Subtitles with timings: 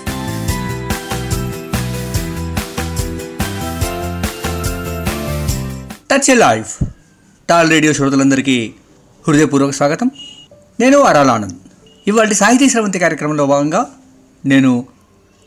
[6.11, 6.83] Touch a life
[7.49, 8.73] TAL radio శ్రోతలందరికీ
[9.27, 10.11] హృదయపూర్వక స్వాగతం.
[10.79, 11.53] నేను అరాల్ ఆనంద్.
[12.07, 13.89] ఇవాళ సాహితీ స్రవంతి కార్యక్రమంలో భాగంగా
[14.45, 14.87] నేను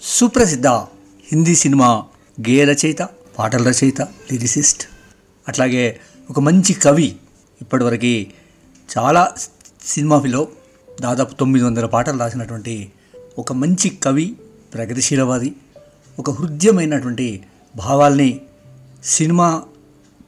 [0.03, 0.67] సుప్రసిద్ధ
[1.33, 2.05] హిందీ సినిమా
[2.41, 3.09] గేయ రచయిత
[3.39, 4.83] పాటల రచయిత లిరిసిస్ట్
[5.49, 7.17] అట్లాగే ఒక మంచి కవి
[7.61, 8.27] ఇప్పటివరకు
[8.99, 9.35] చాలా
[9.87, 10.49] సినిమాలో
[11.01, 12.93] దాదాపు తొమ్మిది వందల పాటలు రాసినటువంటి
[13.39, 14.37] ఒక మంచి కవి
[14.75, 15.55] ప్రగతిశీలవాది
[16.19, 17.43] ఒక హృద్యమైనటువంటి
[17.77, 18.41] భావాల్ని
[19.05, 19.63] సినిమా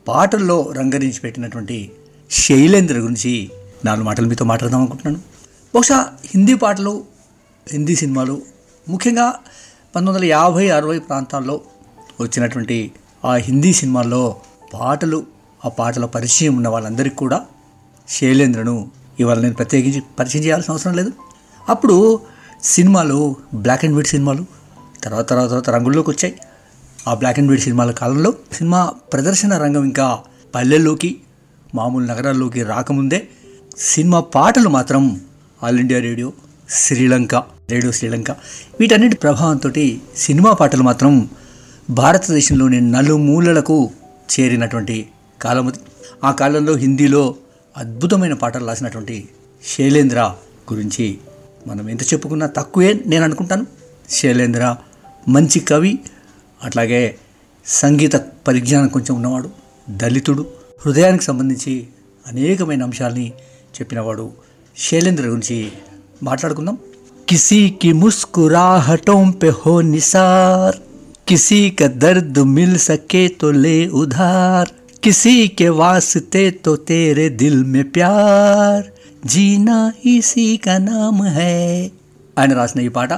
[0.09, 1.91] పాటల్లో రంగరించి పెట్టినటువంటి
[2.31, 3.51] శైలేంద్ర గురించి
[3.85, 5.23] నాలుగు మాటలు మీతో మాట్లాడదాం అనుకుంటున్నాను.
[5.75, 7.05] బహుశా హిందీ పాటలు
[7.69, 8.43] హిందీ సినిమాలు
[8.89, 9.27] ముఖ్యంగా
[9.97, 11.61] పంతొమ్మిది వందల యాభై అరవై ప్రాంతాల్లో
[12.21, 12.93] వచ్చినటువంటి
[13.25, 14.41] ఆ హిందీ సినిమాల్లో
[14.75, 15.27] పాటలు
[15.65, 17.47] ఆ పాటల పరిచయం ఉన్న వాళ్ళందరికీ కూడా
[18.09, 21.13] శైలేంద్రను ఇవాళ నేను ప్రత్యేకించి పరిచయం చేయాల్సిన అవసరం లేదు.
[21.69, 21.97] అప్పుడు
[22.63, 24.43] సినిమాలు బ్లాక్ అండ్ వైట్ సినిమాలు
[25.05, 26.35] తర్వాత తర్వాత తర్వాత రంగుల్లోకి వచ్చాయి.
[27.09, 30.19] ఆ బ్లాక్ అండ్ వైట్ సినిమాల కాలంలో సినిమా ప్రదర్శన రంగం ఇంకా
[30.55, 31.17] పల్లెల్లోకి
[31.75, 33.29] మామూలు నగరాల్లోకి రాకముందే
[33.79, 35.21] సినిమా పాటలు మాత్రం
[35.63, 36.33] all India radio
[36.69, 37.35] Sri Lanka
[37.71, 38.31] radio Sri Lanka
[38.81, 39.71] వీటన్నిటి ప్రభావంతో
[40.17, 41.29] సినిమా పాటలు మాత్రం
[41.91, 43.91] భారతదేశంలోని నలుమూలలకు
[44.31, 45.09] చేరినటువంటి
[45.43, 45.79] కాలం అది
[46.25, 47.35] ఆ కాలంలో హిందీలో
[47.81, 49.29] అద్భుతమైన పాటలు రాసినటువంటి
[49.67, 50.35] శైలేంద్ర
[50.73, 51.19] గురించి
[51.67, 53.67] మనం ఎంత చెప్పుకున్నా తక్కువే నేను అనుకుంటాను.
[54.11, 54.77] శైలేంద్ర
[55.29, 55.99] మంచి కవి
[56.65, 57.17] అట్లాగే
[57.67, 59.51] సంగీత పరిజ్ఞానం కొంచెం ఉన్నవాడు
[59.91, 60.47] దళితుడు.
[60.87, 61.87] హృదయానికి సంబంధించి
[62.27, 63.33] అనేకమైన అంశాలని
[63.77, 64.31] చెప్పినవాడు
[64.77, 65.73] శైలేంద్ర గురించి
[66.23, 66.79] మాట్లాడుకుందాం.
[67.29, 70.77] కిసీకి ముస్కురాహటం పెహో నిసార్
[71.29, 74.69] కిసీ క దర్ద్ మిల్ సకే తో లే ఉధార్.
[75.04, 78.80] किसी के वास्ते तो तेरे दिल में प्यार
[79.26, 81.58] जीना इसी का नाम है
[82.38, 83.14] ఆయన రాసిన ఈ పాట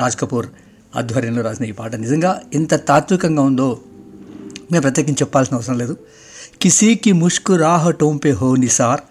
[0.00, 0.46] రాజ్ కపూర్
[0.96, 3.66] ఆధ్వర్యంలో రాసిన ఈ పాట నిజంగా ఎంత తాత్వికంగా ఉందో
[4.72, 5.94] నేను ప్రత్యేకించి చెప్పాల్సిన అవసరం లేదు
[6.60, 9.02] కిసీకి ముష్కురాహటోం పే హో నిసార్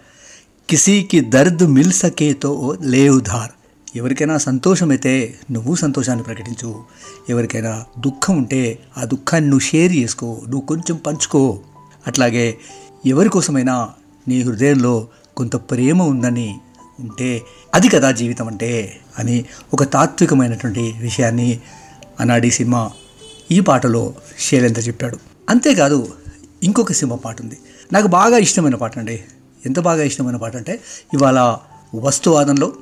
[0.68, 2.52] కిసీకి దర్ద్ మిల్ సకే తో
[2.92, 3.52] లే ఉధార్
[3.96, 5.12] ఎవరికైనా సంతోషమైతే
[5.50, 6.70] నువ్వు సంతోషాన్ని ప్రకటించు
[7.28, 8.62] ఎవరికైనా దుఃఖం ఉంటే
[8.98, 11.42] ఆ దుఃఖాన్ని నువ్వు షేర్ చేసుకో నువ్వు కొంచెం పంచుకో
[12.07, 12.57] అట్లాగే
[13.05, 13.89] ఎవరి కోసమైనా
[14.27, 15.07] నీ హృదయంలో
[15.37, 16.59] కొంత ప్రేమ ఉందని
[16.99, 17.45] ఉంటే
[17.75, 21.59] అది కదా జీవితం అంటే అని ఒక తాత్వికమైనటువంటి విషయాన్ని
[22.19, 22.91] అనాడి సినిమా
[23.51, 25.17] ఈ పాటలో శైలేంద్ర చెప్పాడు.
[25.49, 26.13] అంతేకాదు
[26.63, 27.57] ఇంకొక సినిమా పాట ఉంది
[27.93, 29.23] నాకు బాగా ఇష్టమైన పాట అండి
[29.65, 30.79] ఎంత బాగా ఇష్టమైన పాట అంటే
[31.13, 31.39] ఇవాళ
[31.95, 32.73] వస్తువాదంలో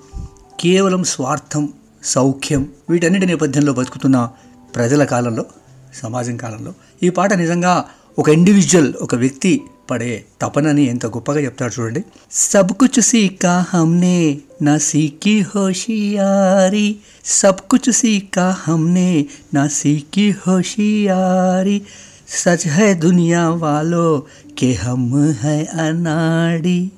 [0.59, 1.63] కేవలం స్వార్థం
[2.03, 4.29] సౌఖ్యం వీటన్నిటి నేపథ్యంలో బతుకుతున్న
[4.75, 5.45] ప్రజల కాలంలో
[5.93, 7.73] సమాజం కాలంలో ఈ పాట నిజంగా
[8.19, 9.61] ఒక ఇండివిజువల్ ఒక వ్యక్తి
[9.91, 12.03] పడే తపనని ఎంత గొప్పగా చెప్తాడు చూడండి.
[12.31, 16.95] సబ్ కుచ్ సీకా హమ్నే నా సీకి హోషియారి.
[17.25, 21.81] సబ్ కుచ్ సీకా హమ్నే నా సీకి హోషియారి.
[22.29, 24.23] సచ్ హై దునియా వాలో
[24.57, 26.91] కే హమ్ హై అనాడి.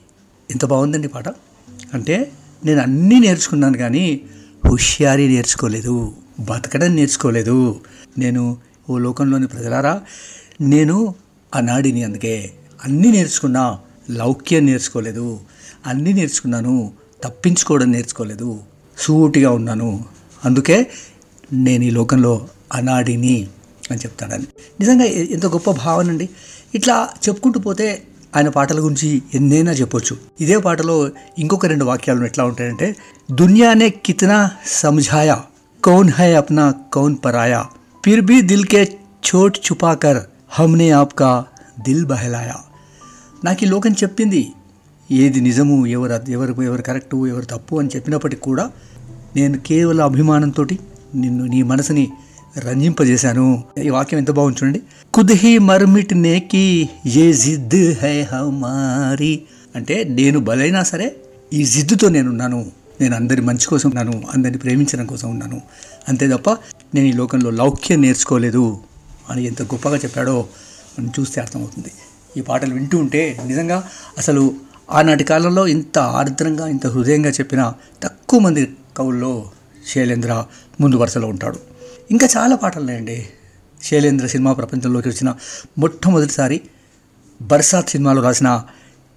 [0.52, 1.30] ఎంత బాగుందండి పాట.
[1.94, 2.32] అంటే
[2.66, 4.22] నేను అన్నీ నేర్చుకున్నాను కానీ
[4.68, 7.80] హుషియారీ నేర్చుకోలేదు బతకడం నేర్చుకోలేదు.
[8.18, 8.58] నేను
[8.90, 10.02] ఓ లోకంలోని ప్రజలారా
[10.62, 11.16] నేను
[11.56, 12.52] అనాడిని అందుకే.
[12.86, 13.80] అన్నీ నేర్చుకున్నా
[14.10, 15.40] లౌక్యం నేర్చుకోలేదు.
[15.86, 16.92] అన్నీ నేర్చుకున్నాను
[17.24, 18.60] తప్పించుకోవడం నేర్చుకోలేదు.
[19.00, 20.06] సూటిగా ఉన్నాను.
[20.46, 20.88] అందుకే
[21.54, 23.48] నేను ఈ లోకంలో అనాడిని
[23.92, 24.48] అని చెప్తాడని
[24.80, 26.30] నిజంగా ఎంత గొప్ప భావన అండి.
[26.76, 28.04] ఇట్లా చెప్పుకుంటూ పోతే
[28.36, 30.18] ఆయన పాటల గురించి ఎన్నైనా చెప్పొచ్చు.
[30.42, 31.10] ఇదే పాటలో
[31.40, 32.96] ఇంకొక రెండు వాక్యాలు ఎట్లా ఉంటాయంటే
[33.32, 35.44] దునియానే కితనా సమజాయా
[35.86, 37.66] కౌన్ హై అప్నా కౌన్ పరాయా
[38.06, 38.98] ఫిర్ భీ దిల్ కే
[39.36, 41.46] చోట్ చుపాకర్ హమ్నే ఆప్కా
[41.82, 42.56] దిల్ బహలాయా
[43.44, 44.52] నాకు ఈ లోకం చెప్పింది
[45.12, 48.72] ఏది నిజము ఎవరు ఎవరు ఎవరు కరెక్టు ఎవరు తప్పు అని చెప్పినప్పటికి కూడా
[49.36, 50.66] నేను కేవలం అభిమానంతో
[51.16, 52.12] నిన్ను నీ మనసుని
[52.60, 54.80] రంజింపజేశాను ఈ వాక్యం ఎంత బాగుంది చూడండి.
[55.16, 59.42] ఖుద్ మర్మిట్ నేకి ఏ జిద్ హై హమారి.
[59.76, 61.16] అంటే నేను బలైనా సరే
[61.54, 62.72] ఈ జిద్దుతో నేనున్నాను
[63.02, 65.62] నేను అందరి మంచి కోసం ఉన్నాను అందరిని ప్రేమించడం కోసం ఉన్నాను.
[66.10, 66.50] అంతే తప్ప
[66.96, 68.78] నేను ఈ లోకంలో లౌక్యం నేర్చుకోలేదు.
[69.30, 70.48] అని ఎంత గొప్పగా చెప్పాడో
[71.00, 71.92] మనం చూస్తే అర్థమవుతుంది.
[72.38, 74.56] ఈ పాటలు వింటూ ఉంటే నిజంగా అసలు
[74.92, 79.52] ఆనాటి కాలంలో ఇంత ఆర్ద్రంగా ఇంత హృదయంగా చెప్పిన తక్కువ మంది కవుల్లో
[79.88, 80.46] శైలేంద్ర
[80.82, 81.60] ముందు వరుసలో ఉంటాడు.
[82.12, 83.28] ఇంకా చాలా పాటలు ఉన్నాయండి.
[83.84, 85.36] శైలేంద్ర సినిమా ప్రపంచంలోకి వచ్చిన
[85.78, 86.62] మొట్టమొదటిసారి
[87.42, 88.64] బర్సాత్ సినిమాలో రాసిన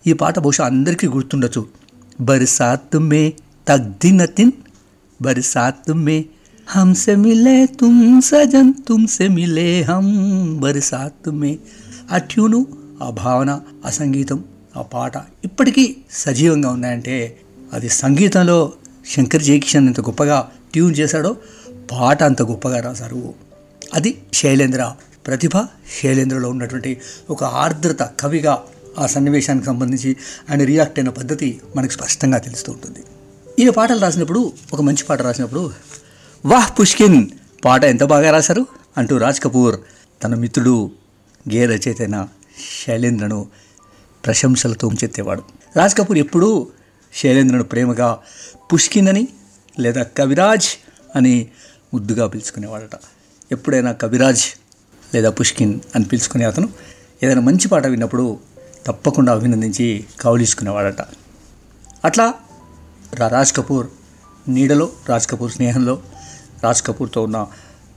[0.07, 1.67] ఈ పాట బహుశా అందరికీ గుర్తుండొచ్చు.
[2.21, 3.33] బర్సాత్ మే
[3.69, 4.53] తగ్దిన తిన్
[5.23, 6.25] బర్సాత్ మే
[6.77, 10.11] हमसे మిలే తుమ్ सजन तुमसे మిలే హమ్
[10.61, 11.59] బర్సాత్ మే
[12.13, 12.67] ఆ ట్యూను
[13.03, 14.45] ఆ భావన ఆ సంగీతం
[14.77, 15.13] ఆ పాట
[15.45, 17.39] ఇప్పటికీ సజీవంగా ఉన్నాయంటే
[17.73, 18.73] అది సంగీతంలో
[19.15, 21.37] శంకర్ జయకిషన్ ఎంత గొప్పగా ట్యూన్ చేశాడో
[21.93, 23.35] పాట అంత గొప్పగా రాశారు.
[23.95, 24.93] అది శైలేంద్ర
[25.27, 25.51] ప్రతిభ
[26.03, 27.01] శైలేంద్రలో ఉన్నటువంటి
[27.31, 28.63] ఒక ఆర్ద్రత కవిగా
[28.99, 30.17] ఆ సన్నివేశానికి సంబంధించి
[30.51, 33.03] ఆయన రియాక్ట్ అయిన పద్ధతి మనకు స్పష్టంగా తెలుస్తూ ఉంటుంది.
[33.59, 35.63] ఈయన పాటలు రాసినప్పుడు ఒక మంచి పాట రాసినప్పుడు
[36.45, 37.19] వాహ్ పుష్కిన్
[37.63, 38.63] పాట ఎంత బాగా రాశారు?
[38.97, 39.77] అంటూ రాజ్ కపూర్
[40.21, 40.75] తన మిత్రుడు
[41.47, 42.17] గే రచయితైన
[42.77, 43.39] శైలేంద్రను
[44.25, 45.43] ప్రశంసలతో ఉంచెత్తేవాడు
[45.77, 46.49] రాజ్ కపూర్ ఎప్పుడూ
[47.13, 48.09] శైలేంద్రను ప్రేమగా
[48.73, 49.25] పుష్కిన్ అని
[49.77, 50.69] లేదా కవిరాజ్
[51.17, 51.35] అని
[51.95, 52.95] ముద్దుగా పిలుచుకునేవాడట.
[53.51, 54.45] ఎప్పుడైనా కవిరాజ్
[55.03, 56.69] లేదా పుష్కిన్ అని పిలుచుకునే అతను
[57.23, 58.27] ఏదైనా మంచి పాట విన్నప్పుడు
[58.87, 59.87] తప్పకుండా అభినందించి
[60.21, 61.01] కౌలిసుకునేవాడట
[62.05, 62.27] అట్లా
[63.15, 63.87] రా- రాజ్ కపూర్
[64.49, 65.95] నీడలో రాజ్ కపూర్ స్నేహంలో
[66.65, 67.47] రాజ్ కపూర్తో ఉన్న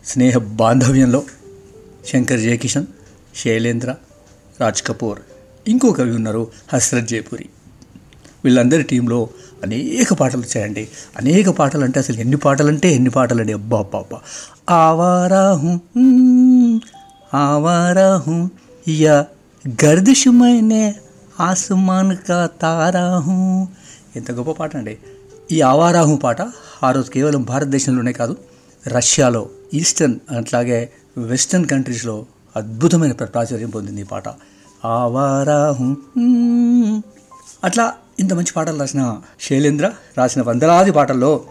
[0.05, 1.23] స్నేహ బాంధవ్యంలో
[2.07, 2.85] శంకర్ జయకిషన్
[3.35, 3.95] శైలేంద్ర
[4.61, 5.19] రాజ్ కపూర్
[5.67, 7.45] ఇంకో కవి ఉన్నారు హస్రత్ జయపురి
[8.45, 9.29] వీళ్ళందరి టీంలో
[9.63, 10.87] అనేక పాటలు వచ్చాయండి.
[11.17, 14.19] అనేక పాటలు అంటే అసలు ఎన్ని పాటలు అంటే ఎన్ని పాటలు అండి అబ్బా అబ్బా అబ్బా.
[14.75, 15.79] ఆవారాహు
[17.33, 18.49] ఆవారాహు
[18.87, 19.25] యా
[19.85, 20.93] గర్దిషమైన
[21.39, 23.67] ఆసుమాన్ కా తారాహు.
[24.15, 24.97] ఎంత గొప్ప పాట అండి.
[25.51, 26.41] ఈ ఆవారాహు పాట
[26.83, 28.37] ఆ రోజు కేవలం భారతదేశంలోనే కాదు
[28.87, 32.25] రష్యాలో ఈస్టర్న్ అట్లాగే వెస్టర్న్ కంట్రీస్లో
[32.55, 34.23] అద్భుతమైన ప్రాచుర్యం పొందింది ఈ పాట.
[34.85, 35.97] ఆవారాహు
[37.63, 41.43] అట్లా ఇంత మంచి పాటలు రాసిన శైలేంద్ర రాసిన వందలాది పాటల్లో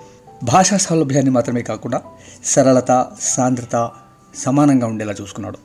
[0.45, 2.03] భాషా సౌలభ్యాన్ని మాత్రమే కాకుండా
[2.45, 3.91] సరళత సాంద్రత
[4.37, 5.59] సమానంగా ఉండేలా చూసుకున్నాడు.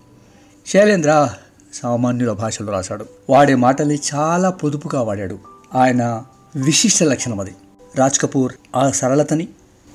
[0.67, 1.29] శైలేంద్ర
[1.73, 3.05] సామాన్యుల భాషలో రాశాడు.
[3.29, 5.39] వాడే మాటల్ని చాలా పొదుపుగా వాడాడు.
[5.75, 6.23] ఆయన
[6.55, 7.55] విశిష్ట లక్షణం అది.
[7.95, 9.47] రాజ్ కపూర్ ఆ సరళతని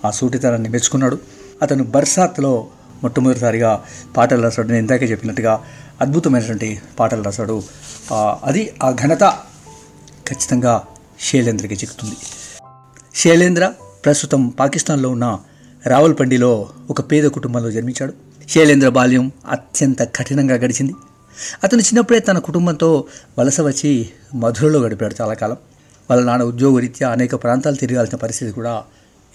[0.05, 1.19] ఆ సూటితనాన్ని మెచ్చుకున్నాడు.
[1.63, 2.67] అతను బర్సాత్లో
[3.03, 3.85] మొట్టమొదటిసారిగా
[4.17, 4.67] పాటలు రాశాడు.
[4.67, 5.65] నేను ఇందాకే చెప్పినట్టుగా
[6.01, 7.63] అద్భుతమైనటువంటి పాటలు రాశాడు.
[8.45, 9.21] అది ఆ ఘనత
[10.29, 10.83] ఖచ్చితంగా
[11.21, 12.17] శైలేంద్రకి చిక్కుతుంది.
[13.15, 13.73] శైలేంద్ర
[14.05, 15.39] ప్రస్తుతం పాకిస్తాన్లో ఉన్న
[15.87, 18.15] రావల్పండిలో ఒక పేద కుటుంబంలో జన్మించాడు.
[18.49, 20.95] శైలేంద్ర బాల్యం అత్యంత కఠినంగా గడిచింది.
[21.65, 23.05] అతను చిన్నప్పుడే తన కుటుంబంతో
[23.39, 25.57] వలస వచ్చి మధురలో గడిపాడు చాలా కాలం.
[26.11, 28.83] వాళ్ళ నాన్న ఉద్యోగరీత్యా అనేక ప్రాంతాలు తిరగాల్సిన పరిస్థితి కూడా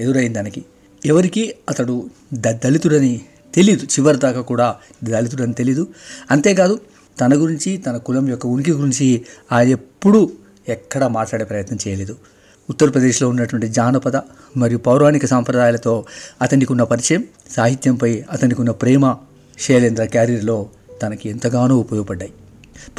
[0.02, 0.66] ఎదురైంది దానికి.
[1.06, 3.22] ఎవరికి అతడు ద దళితుడని
[3.54, 5.88] తెలియదు చివరి దాకా కూడా దళితుడని తెలీదు.
[6.32, 6.80] అంతేకాదు
[7.22, 10.32] తన గురించి తన కులం యొక్క ఉనికి గురించి ఆయన ఎప్పుడూ
[10.70, 12.18] ఎక్కడా మాట్లాడే ప్రయత్నం చేయలేదు.
[12.70, 14.16] ఉత్తరప్రదేశ్లో ఉన్నటువంటి జానపద
[14.58, 16.06] మరియు పౌరాణిక సాంప్రదాయాలతో
[16.42, 19.16] అతనికి ఉన్న పరిచయం సాహిత్యంపై అతనికి ఉన్న ప్రేమ
[19.60, 20.70] శైలేంద్ర క్యారీర్లో
[21.02, 22.32] తనకి ఎంతగానో ఉపయోగపడ్డాయి.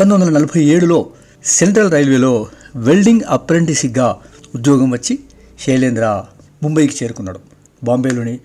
[0.00, 1.06] పంతొమ్మిది వందల నలభై ఏడులో
[1.44, 2.46] సెంట్రల్ రైల్వేలో
[2.76, 4.16] వెల్డింగ్ అప్రెంటిసిగ్గా
[4.54, 5.18] ఉద్యోగం వచ్చి
[5.60, 6.24] శైలేంద్ర
[6.62, 7.57] ముంబైకి చేరుకున్నాడు.
[7.84, 8.40] బాంబేలోని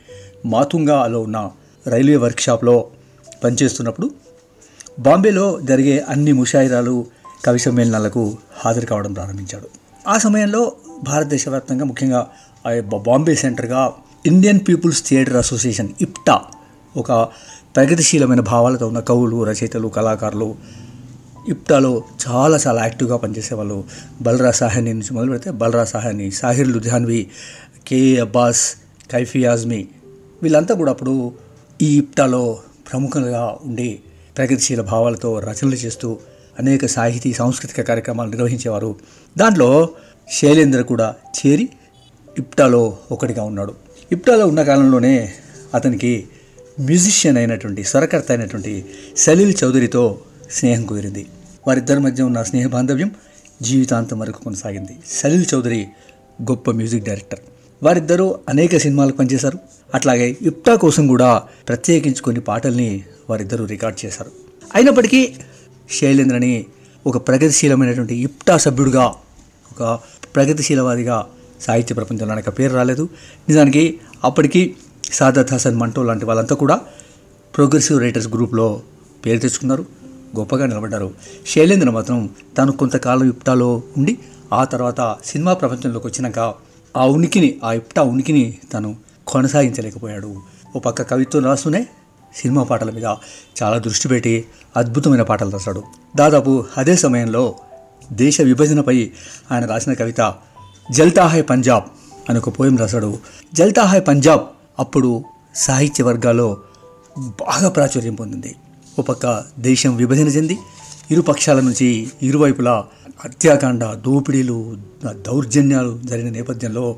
[0.46, 1.38] మాతుంగాలో ఉన్న
[1.88, 2.86] రైల్వే వర్క్షాప్లో
[3.44, 4.10] పనిచేస్తున్నప్పుడు
[5.00, 7.06] బాంబేలో జరిగే అన్ని ముషాయిరాలు
[7.46, 9.68] కవి సమ్మేళనాలకు హాజరు కావడం ప్రారంభించాడు.
[10.08, 10.72] ఆ సమయంలో
[11.04, 12.28] భారతదేశ వ్యాప్తంగా ముఖ్యంగా
[12.66, 12.72] ఆ
[13.08, 13.82] Bombay సెంటర్గా
[14.26, 16.42] Indian people's theatre association IPTA
[16.96, 17.12] ఒక
[17.76, 20.56] ప్రగతిశీలమైన భావాలతో ఉన్న కవులు రచయితలు కళాకారులు
[21.50, 23.84] ఇప్టాలో చాలా చాలా యాక్టివ్గా పనిచేసేవాళ్ళు
[24.22, 27.28] బలరా సాహాని నుంచి మొదలు పెడితే బలరా సాహాని సాహిర్ లుధియాన్వి
[27.86, 28.64] కే అబ్బాస్
[29.12, 29.88] కైఫీ ఆజ్మీ
[30.44, 31.34] వీళ్ళంతా కూడా అప్పుడు
[31.82, 32.60] ఈ ఇప్టాలో
[32.96, 34.00] ఉండి
[34.38, 36.18] ప్రగతిశీల భావాలతో రచనలు చేస్తూ
[36.60, 38.96] అనేక సాహితీ సాంస్కృతిక కార్యక్రమాలు నిర్వహించేవారు.
[39.38, 39.90] దాంట్లో
[40.32, 41.70] శైలేంద్ర కూడా చేరి
[42.38, 43.76] ఇప్టాలో ఒకటిగా ఉన్నాడు.
[44.12, 45.34] ఇప్టాలో ఉన్న కాలంలోనే
[45.74, 46.28] అతనికి
[46.80, 48.86] మ్యూజిషియన్ అయినటువంటి స్వరకర్త అయినటువంటి
[49.18, 50.20] సలీల్ చౌదరితో
[50.52, 51.26] స్నేహం కుదిరింది.
[51.68, 53.12] వారిద్దరి మధ్య ఉన్న స్నేహ బాంధవ్యం
[53.62, 54.98] జీవితాంతం వరకు కొనసాగింది.
[55.10, 55.88] సలీల్ చౌదరి
[56.42, 57.40] గొప్ప మ్యూజిక్ డైరెక్టర్.
[57.84, 59.58] వారిద్దరూ అనేక సినిమాలకు పనిచేశారు.
[59.96, 64.32] అట్లాగే ఇప్టా కోసం కూడా ప్రత్యేకించి కొన్ని పాటల్ని వారిద్దరూ రికార్డ్ చేశారు.
[64.76, 65.34] అయినప్పటికీ
[65.92, 66.66] శైలేంద్రని
[67.08, 69.14] ఒక ప్రగతిశీలమైనటువంటి ఇప్టా సభ్యుడిగా
[69.72, 70.00] ఒక
[70.36, 71.26] ప్రగతిశీలవాదిగా
[71.62, 73.10] సాహిత్య ప్రపంచంలో ఆయనకు పేరు రాలేదు.
[73.50, 74.76] నిజానికి అప్పటికి
[75.14, 76.80] సాదత్ హసన్ మంటో లాంటి వాళ్ళంతా కూడా
[77.56, 78.82] ప్రోగ్రెసివ్ రైటర్స్ గ్రూప్లో
[79.26, 79.86] పేరు తెచ్చుకున్నారు.
[80.40, 81.14] గొప్పగా నిలబడ్డారు.
[81.48, 84.18] శైలేంద్ర మాత్రం తను కొంతకాలం ఇప్టాలో ఉండి
[84.54, 86.54] ఆ తర్వాత సినిమా ప్రపంచంలోకి వచ్చినాక
[86.98, 88.96] ఆ ఉనికిని ఆ ఇప్టా ఉనికిని తను
[89.28, 90.36] కొనసాగించలేకపోయాడు.
[90.76, 91.88] ఓ పక్క కవిత్వం రాస్తూనే
[92.36, 93.06] సినిమా పాటల మీద
[93.64, 94.46] చాలా దృష్టి పెట్టి
[94.78, 95.84] అద్భుతమైన పాటలు రాశాడు.
[96.16, 97.56] దాదాపు అదే సమయంలో
[98.12, 99.12] దేశ విభజనపై
[99.52, 100.34] ఆయన రాసిన కవిత
[100.92, 101.84] జల్తాహాయ్ పంజాబ్
[102.30, 103.18] అని ఒక పోయం రాశాడు.
[103.54, 104.42] జల్తాహాయ్ పంజాబ్
[104.80, 105.24] అప్పుడు
[105.56, 106.58] సాహిత్య వర్గాల్లో
[107.18, 108.56] బాగా ప్రాచుర్యం పొందింది.
[109.00, 110.58] ఒక పక్క దేశం విభజన చెంది
[111.12, 112.88] ఇరు పక్షాల నుంచి ఇరువైపులా
[113.20, 116.98] హత్యాకాండ దోపిడీలు దౌర్జన్యాలు జరిగిన నేపథ్యంలో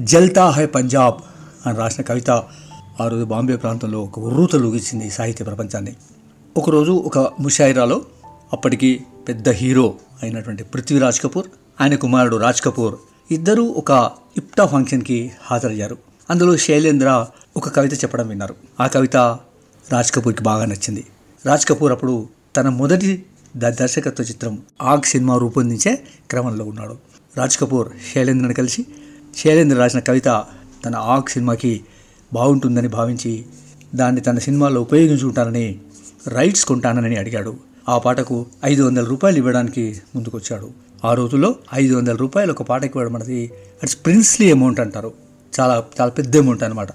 [0.00, 1.14] జల్తా హై పంజాబ్
[1.66, 2.30] అని రాసిన కవిత
[3.00, 5.96] ఆ రోజు బాంబే ప్రాంతంలో ఒక ఉర్రూతలూగించింది సాహిత్య ప్రపంచాన్ని.
[6.56, 8.02] ఒకరోజు ఒక ముషాయిరాలో
[8.52, 11.46] అప్పటికి పెద్ద హీరో అయినటువంటి పృథ్వీరాజ్ కపూర్
[11.80, 12.94] ఆయన కుమారుడు రాజ్ కపూర్
[13.30, 15.98] ఇద్దరూ ఒక ఇప్టా ఫంక్షన్కి హాజరయ్యారు.
[16.30, 17.26] అందులో శైలేంద్ర
[17.56, 18.54] ఒక కవిత చెప్పడం విన్నారు.
[18.80, 19.16] ఆ కవిత
[19.92, 21.04] రాజ్ కపూర్కి బాగా నచ్చింది.
[21.46, 23.24] రాజ్ కపూర్ అప్పుడు తన మొదటి
[23.56, 26.96] ద- దర్శకత్వ చిత్రం ఆగ్ సినిమా రూపొందించే క్రమంలో ఉన్నాడు.
[27.36, 28.86] రాజ్ కపూర్ శైలేంద్రని కలిసి
[29.36, 30.44] శైలేంద్ర రాసిన కవిత
[30.84, 31.80] తన ఆగ్ సినిమాకి
[32.32, 33.44] బాగుంటుందని భావించి
[33.94, 35.78] దాన్ని తన సినిమాలో ఉపయోగించుకుంటానని
[36.28, 37.56] రైట్స్ కొంటానని అడిగాడు.
[37.88, 40.70] ఆ పాటకు ఐదు వందల రూపాయలు ఇవ్వడానికి ముందుకొచ్చాడు.
[41.04, 45.12] ఆ రోజుల్లో ఐదు వందల రూపాయలు ఒక పాటకి ఇవ్వడం అనేది అట్స్ ప్రిన్స్లీ అమౌంట్ అంటారు.
[45.60, 46.88] చాలా చాలా పెద్ద అమౌంట్ అనమాట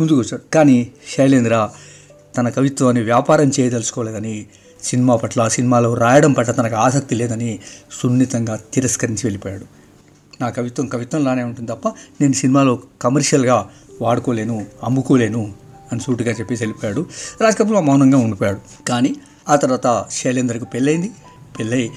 [0.00, 1.68] ముందుకు వచ్చాడు కానీ శైలేంద్ర
[2.36, 4.46] తన కవిత్వాన్ని వ్యాపారం చేయదలుచుకోలేదని
[4.84, 7.60] సినిమా పట్ల సినిమాలో రాయడం పట్ల తనకు ఆసక్తి లేదని
[7.92, 9.64] సున్నితంగా తిరస్కరించి వెళ్ళిపోయాడు.
[10.40, 13.68] నా కవిత్వం కవిత్వంలానే ఉంటుంది తప్ప నేను సినిమాలో కమర్షియల్గా
[14.02, 15.52] వాడుకోలేను అమ్ముకోలేను
[15.92, 17.06] అని సూటిగా చెప్పేసి వెళ్ళిపోయాడు.
[17.40, 18.86] రాజ్ కపూర్ మౌనంగా ఉండిపోయాడు.
[18.88, 19.16] కానీ
[19.48, 21.10] ఆ తర్వాత శైలేంద్రకు పెళ్ళైంది
[21.58, 21.90] పెళ్ళై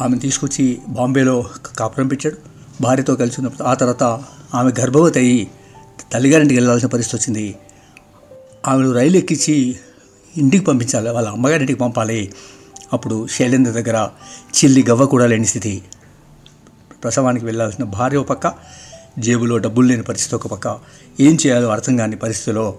[0.00, 1.44] ఆమెను తీసుకొచ్చి బాంబేలో
[1.78, 2.36] కాపురం పెట్టాడు.
[2.80, 4.02] భార్యతో కలిసి ఉన్నప్పుడు ఆ తర్వాత
[4.54, 5.50] ఆమె గర్భవతి అయ్యి
[6.12, 7.56] తల్లిగారింటికి వెళ్ళాల్సిన పరిస్థితి వచ్చింది.
[8.68, 9.76] ఆమెను రైలు ఎక్కించి
[10.36, 12.32] ఇంటికి పంపించాలి వాళ్ళ అమ్మగారింటికి పంపాలి.
[12.92, 14.08] అప్పుడు శైలేంద్ర దగ్గర
[14.58, 15.82] చిల్లి గవ్వ కూడా లేని స్థితి.
[17.04, 18.54] ప్రసవానికి వెళ్ళాల్సిన భార్య ఒక పక్క
[19.18, 20.78] జేబులో డబ్బులు లేని పరిస్థితి ఒక పక్క.
[21.20, 22.78] ఏం చేయాలో అర్థం కాని పరిస్థితిలో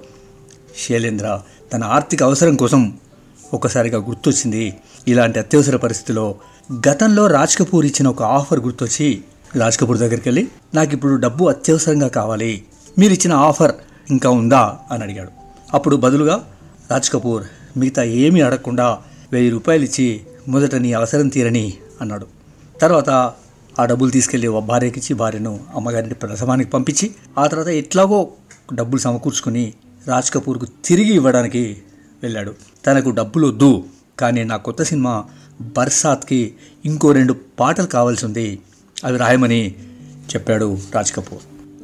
[0.87, 1.41] శైలేంద్ర
[1.73, 2.97] తన ఆర్థిక అవసరం కోసం
[3.53, 4.73] ఒక్కసారిగా గుర్తొచ్చింది.
[5.07, 6.35] ఇలాంటి అత్యవసర పరిస్థితిలో
[6.89, 9.23] గతంలో రాజ్ కపూర్ ఇచ్చిన ఒక ఆఫర్ గుర్తొచ్చి
[9.55, 12.65] రాజ్ కపూర్ దగ్గరికి వెళ్ళి నాకు ఇప్పుడు డబ్బు అత్యవసరంగా కావాలి.
[12.97, 13.71] మీరు ఇచ్చిన ఆఫర్
[14.11, 14.77] ఇంకా ఉందా?
[14.91, 15.29] అని అడిగాడు.
[15.73, 16.49] అప్పుడు బదులుగా
[16.91, 17.43] రాజ్ కపూర్
[17.77, 18.97] మిగతా ఏమీ అడగకుండా
[19.31, 22.27] వెయ్యి రూపాయలు ఇచ్చి మొదట నీ అవసరం తీరని అన్నాడు.
[22.81, 23.09] తర్వాత
[23.79, 28.31] ఆ డబ్బులు తీసుకెళ్ళి ఒక భార్యకిచ్చి భార్యను అమ్మగారిని ప్రసవానికి పంపించి ఆ తర్వాత ఎట్లాగో
[28.73, 29.73] డబ్బులు సమకూర్చుకుని
[30.07, 31.77] రాజ్ కపూర్కు తిరిగి ఇవ్వడానికి
[32.23, 32.55] వెళ్ళాడు.
[32.85, 33.83] తనకు డబ్బులు వద్దు
[34.19, 35.25] కానీ నా కొత్త సినిమా
[35.61, 38.59] బర్సాత్కి ఇంకో రెండు పాటలు కావాల్సి ఉంది
[39.03, 39.75] అవి రాయమని
[40.35, 41.41] చెప్పాడు రాజ్ కపూర్.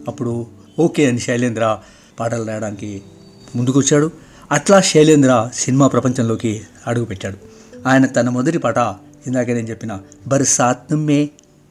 [0.08, 0.48] అప్పుడు
[0.79, 1.77] ఓకే అని శైలేంద్ర
[2.20, 3.01] పాటలు రాయడానికి
[3.55, 4.30] ముందుకొచ్చాడు.
[4.55, 6.51] అట్లా శైలేంద్ర సినిమా ప్రపంచంలోకి
[6.88, 7.38] అడుగుపెట్టాడు.
[7.88, 8.79] ఆయన తన మొదటి పాట
[9.27, 9.93] ఇందాక నేను చెప్పిన
[10.27, 11.20] బర్సాత్ మే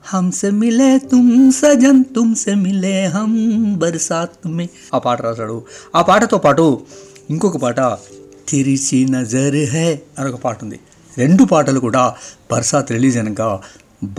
[0.04, 3.32] హంస మిలే తుమ్ సజన్ తుమ్సే మిలే హం
[3.82, 5.56] బర్సాత్ మే ఆ పాట రాశాడు.
[5.96, 6.64] ఆ పాటతో పాటు
[7.30, 7.80] ఇంకొక పాట
[8.48, 9.86] తిరిచి నజర్ హే
[10.18, 10.78] అనొక ఒక పాట ఉంది.
[11.18, 12.04] రెండు పాటలు కూడా
[12.52, 13.42] బర్సాత్ రిలీజ్ అయినాక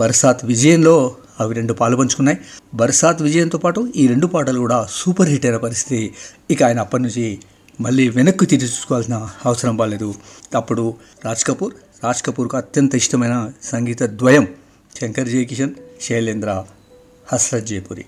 [0.00, 0.96] బర్సాత్ విజయంలో
[1.40, 2.38] అవి రెండు పాలు పంచుకున్నాయి.
[2.74, 6.00] బర్సాత్ విజయంతో పాటు ఈ రెండు పాటలు కూడా సూపర్ హిట్ అయిన పరిస్థితి
[6.50, 7.26] ఇక ఆయన అప్పటి నుంచి
[7.80, 10.14] మళ్ళీ వెనక్కి తిరిగి చూసుకోవాల్సిన అవసరం బాలేదు.
[10.56, 11.74] అప్పుడు రాజ్ కపూర్
[12.04, 14.48] రాజ్ కపూర్కు అత్యంత ఇష్టమైన సంగీత ద్వయం
[15.00, 15.70] శంకర్ జయకిషన్
[16.02, 16.64] శైలేంద్ర
[17.32, 18.04] హస్రత్ జయపురి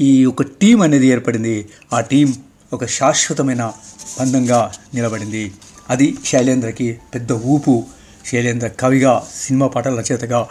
[0.00, 1.68] ఈ ఒక టీం అనేది ఏర్పడింది.
[1.92, 2.34] ఆ టీం
[2.72, 3.72] ఒక శాశ్వతమైన
[4.20, 5.52] బంధంగా నిలబడింది.
[5.90, 7.84] అది శైలేంద్రకి పెద్ద ఊపు
[8.26, 10.48] శైలేంద్ర కవిగా సినిమా పాటల రచయితగా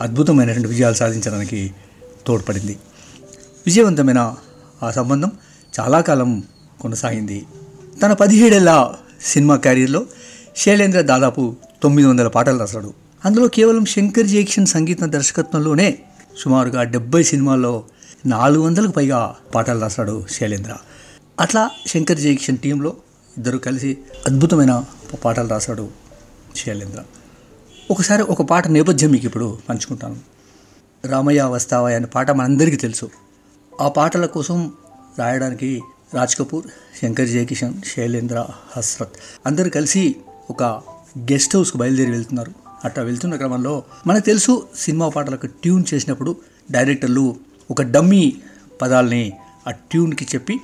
[0.00, 1.74] అద్భుతమైనటువంటి విజయాలు సాధించడానికి
[2.26, 2.76] తోడ్పడింది.
[3.66, 4.34] విజయవంతమైన
[4.82, 5.32] ఆ సంబంధం
[5.80, 6.44] చాలా కాలం
[6.80, 7.44] కొనసాగింది.
[8.02, 10.06] తన పదిహేడేళ్ళ సినిమా క్యారియర్లో
[10.56, 12.94] శైలేంద్ర దాదాపు తొమ్మిది వందల పాటలు రాశాడు.
[13.24, 15.98] అందులో కేవలం శంకర్ జయకిషన్ సంగీత దర్శకత్వంలోనే
[16.38, 17.84] సుమారుగా డెబ్బై సినిమాల్లో
[18.26, 20.76] నాలుగు వందలకు పైగా పాటలు రాశాడు శైలేంద్ర.
[21.40, 22.96] అట్లా శంకర్ జయకిషన్ టీంలో
[23.36, 24.84] ఇద్దరు కలిసి అద్భుతమైన
[25.24, 25.88] పాటలు రాశాడు
[26.56, 27.02] శైలేంద్ర.
[27.90, 30.16] ఒకసారి ఒక పాట నేపథ్యం మీకు ఇప్పుడు పంచుకుంటాను.
[31.06, 33.10] రామయ్య వస్తావా అనే పాట మనందరికీ తెలుసు.
[33.80, 34.72] ఆ పాటల కోసం
[35.18, 35.82] రాయడానికి
[36.14, 36.66] రాజ్ కపూర్
[37.02, 38.46] శంకర్ జయకిషన్ శైలేంద్ర
[38.76, 39.12] హస్రత్.
[39.46, 40.16] అందరు కలిసి
[40.50, 40.62] ఒక
[41.18, 42.52] గెస్ట్ హౌస్కి బయలుదేరి వెళ్తున్నారు.
[42.84, 46.36] అట్లా వెళ్తున్న క్రమంలో మనకు తెలుసు సినిమా పాటలకు ట్యూన్ చేసినప్పుడు
[46.70, 47.36] డైరెక్టర్లు
[47.70, 48.36] ఒక డమ్మీ
[48.82, 49.32] పదాలని
[49.68, 50.60] ఆ ట్యూన్కి చెప్పి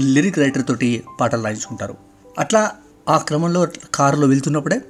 [0.00, 1.94] లిరిక్ రైటర్ తోటి పాటలు రాయించుకుంటారు.
[2.38, 2.72] అట్లా
[3.08, 4.80] ఆ క్రమంలో కారులో వెళ్తున్నప్పుడే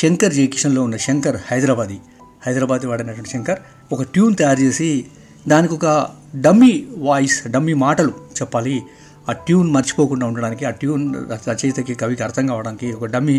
[0.00, 1.98] శంకర్ జయకిషన్లో ఉన్న శంకర్ హైదరాబాదీ
[2.46, 3.58] హైదరాబాద్ వాడినటువంటి శంకర్
[3.92, 5.06] ఒక ట్యూన్ తయారు చేసి
[5.48, 8.82] దానికి ఒక డమ్మీ వాయిస్ డమ్మీ మాటలు చెప్పాలి.
[9.28, 11.04] ఆ ట్యూన్ మర్చిపోకుండా ఉండడానికి ఆ ట్యూన్
[11.48, 13.36] రచయితకి కవికి అర్థం కావడానికి ఒక డమ్మి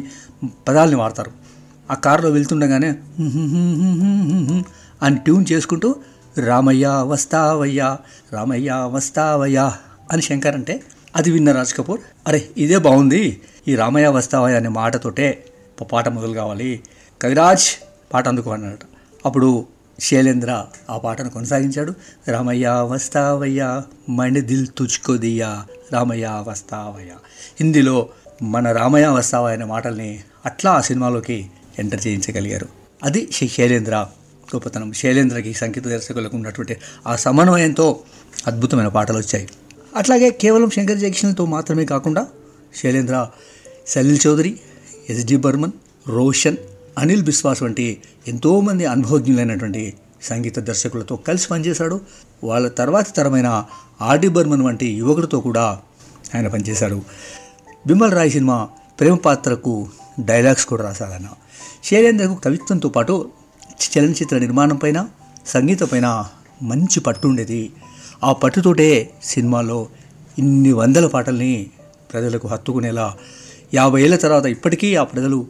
[0.68, 1.32] పదాలని వాడతారు.
[1.92, 2.90] ఆ కారులో వెళ్తుండగానే
[5.02, 5.90] అని ట్యూన్ చేసుకుంటూ
[6.38, 7.90] రామయ్య వస్తావయ్యా
[8.34, 9.66] రామయ్య వస్తావయ్యా
[10.12, 10.76] అని శంకర్ అంటే
[11.16, 13.42] అది విన్న రాజ్ కపూర్ అరే ఇదే బాగుంది.
[13.68, 15.28] ఈ రామయ్య వస్తావయ్య అనే మాటతోటే
[15.94, 16.72] పాట మొదలు కావాలి.
[17.22, 17.68] కవిరాజ్
[18.14, 18.86] పాట అందుకో అన్నాడు
[19.26, 19.50] అప్పుడు
[20.00, 21.94] శైలేంద్ర ఆ పాటను కొనసాగించాడు.
[22.28, 25.16] రామయ్య వస్తావయ్య మణి దిల్ తుచ్చుకో
[25.94, 27.14] రామయ్య వస్తావయ్యా.
[27.60, 28.10] హిందీలో
[28.42, 32.68] మన రామయ్య వస్తావయ్య అనే మాటల్ని అట్లా ఆ సినిమాలోకి ఎంటర్ చేయించగలిగారు.
[33.04, 33.96] అది శ్రీ శైలేంద్ర
[34.56, 34.94] గొప్పతనం.
[34.94, 38.00] శైలేంద్రకి సంగీత దర్శకులకు ఉన్నటువంటి ఆ సమన్వయంతో
[38.48, 39.50] అద్భుతమైన పాటలు వచ్చాయి.
[39.96, 42.28] అట్లాగే కేవలం శంకర్ జయకిషన్తో మాత్రమే కాకుండా
[42.76, 43.28] శైలేంద్ర
[43.88, 44.60] సలీల్ చౌదరి
[45.10, 45.72] ఎస్డి బర్మన్
[46.08, 46.58] రోషన్
[46.98, 52.02] అనిల్ బిశ్వాస్ వంటి ఎంతోమంది అనుభవజ్ఞులైనటువంటి సంగీత దర్శకులతో కలిసి పనిచేశాడు.
[52.44, 53.66] వాళ్ళ తర్వాతి తరమైన
[54.02, 55.80] ఆర్డి బర్మన్ వంటి యువకులతో కూడా
[56.36, 57.02] ఆయన పనిచేశాడు
[57.88, 58.70] బిమల్ రాయ్ సినిమా
[59.00, 59.88] ప్రేమ పాత్రకు
[60.20, 61.26] డైలాగ్స్ కూడా రాశారన్న.
[61.26, 61.30] ఆయన
[61.84, 63.32] శైలేంద్రకు కవిత్వంతో పాటు
[63.84, 65.08] చలనచిత్ర నిర్మాణం పైన
[65.48, 66.26] సంగీతం పైన
[66.62, 67.72] మంచి పట్టు ఉండేది.
[68.24, 69.88] ఆ పట్టుతోటే సినిమాలో
[70.40, 71.70] ఇన్ని వందల పాటల్ని
[72.14, 73.16] ప్రజలకు హత్తుకునేలా
[73.74, 75.48] యాభై ఏళ్ళ తర్వాత ఇప్పటికీ ఆ ప్రజలు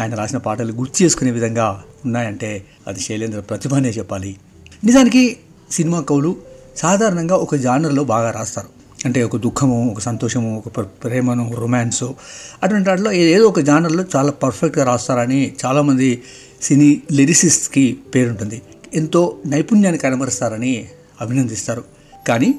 [0.00, 4.36] ఆయన రాసిన పాటలు గుర్తు చేసుకునే విధంగా ఉన్నాయంటే అది శైలేంద్ర ప్రతిభ అనే చెప్పాలి.
[4.84, 5.36] నిజానికి
[5.70, 6.36] సినిమా కవులు
[6.76, 8.68] సాధారణంగా ఒక జానర్లో బాగా రాస్తారు.
[9.04, 12.14] అంటే ఒక దుఃఖము ఒక సంతోషము ఒక ప్రేమను రొమాన్సు
[12.62, 16.22] అటువంటి వాటిలో ఏదో ఒక జానర్లో చాలా పర్ఫెక్ట్గా రాస్తారని చాలామంది
[16.62, 18.62] సినీ లిరిసిస్ట్కి పేరుంటుంది.
[18.94, 20.88] ఎంతో నైపుణ్యాన్ని కనబరుస్తారని
[21.20, 21.84] అభినందిస్తారు.
[22.28, 22.54] కానీ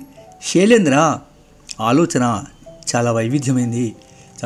[0.46, 1.20] శైలేంద్ర
[1.82, 2.44] ఆలోచన
[2.96, 3.96] చాలా వైవిధ్యమైంది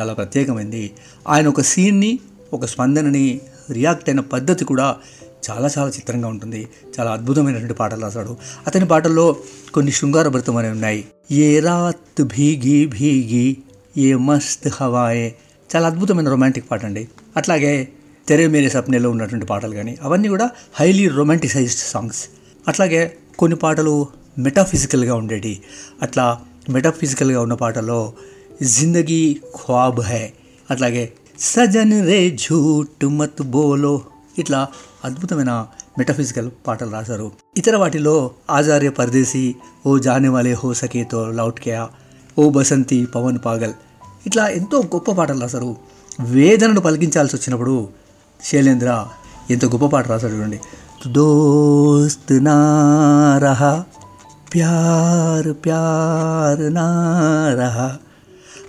[0.00, 0.90] చాలా ప్రత్యేకమైంది.
[1.28, 2.18] ఆయన ఒక సీన్ని
[2.52, 3.40] ఒక స్పందనని
[3.70, 4.96] రియాక్ట్ అయిన పద్ధతి కూడా
[5.50, 6.68] చాలా చాలా చిత్రంగా ఉంటుంది.
[7.00, 8.36] చాలా అద్భుతమైనటువంటి పాటలు రాశాడు.
[8.66, 9.36] అతని పాటల్లో
[9.74, 11.04] కొన్ని శృంగారభరితమైనవి ఉన్నాయి.
[11.30, 13.56] ఏ రాత్ భీగి భీగి
[13.96, 15.34] ఏ మస్త్ హవాయే.
[15.76, 17.08] చాలా అద్భుతమైన రొమాంటిక్ పాట అండి.
[17.36, 17.88] అట్లాగే
[18.28, 22.28] తెరే మేరే సప్నేలో ఉన్నటువంటి పాటలు కానీ అవన్నీ కూడా హైలీ రొమాంటిసైజ్డ్ సాంగ్స్.
[22.68, 24.06] అట్లాగే కొన్ని పాటలు
[24.38, 25.62] మెటాఫిజికల్గా ఉండేటి.
[26.02, 26.40] అట్లా
[26.70, 28.12] మెటాఫిజికల్గా ఉన్న పాటల్లో
[28.62, 30.30] జిందగీ ఖ్వాబ్ హై
[30.70, 31.12] అట్లాగే
[31.44, 34.00] సజన్ రే ఝూట్ మత్ బోలో.
[34.38, 34.68] ఇట్లా
[35.04, 35.66] అద్భుతమైన
[35.98, 37.32] మెటాఫిజికల్ పాటలు రాశారు.
[37.56, 39.54] ఇతర వాటిలో ఆచార్య పర్దేశీ
[39.86, 41.88] ఓ జానేవాలే హో సకేతో లౌట్కేయా
[42.38, 43.72] ఓ బసంతి పవన్ పాగల్.
[44.26, 45.76] ఇట్లా ఎంతో గొప్ప పాటలు రాశారు.
[46.20, 47.88] వేదనను పలికించాల్సి వచ్చినప్పుడు
[48.44, 49.06] శైలేంద్ర
[49.50, 50.60] ఎంత గొప్ప పాట రాశాడు చూడండి.
[51.08, 53.84] దోస్త్ నారహ
[54.54, 57.96] ప్యార్ ప్యార్ నారహ.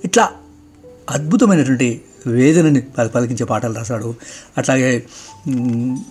[0.05, 0.29] ఇట్లా
[1.09, 4.15] అద్భుతమైనటువంటి వేదనని పలికించే పాటలు రాశాడు.
[4.57, 5.03] అట్లాగే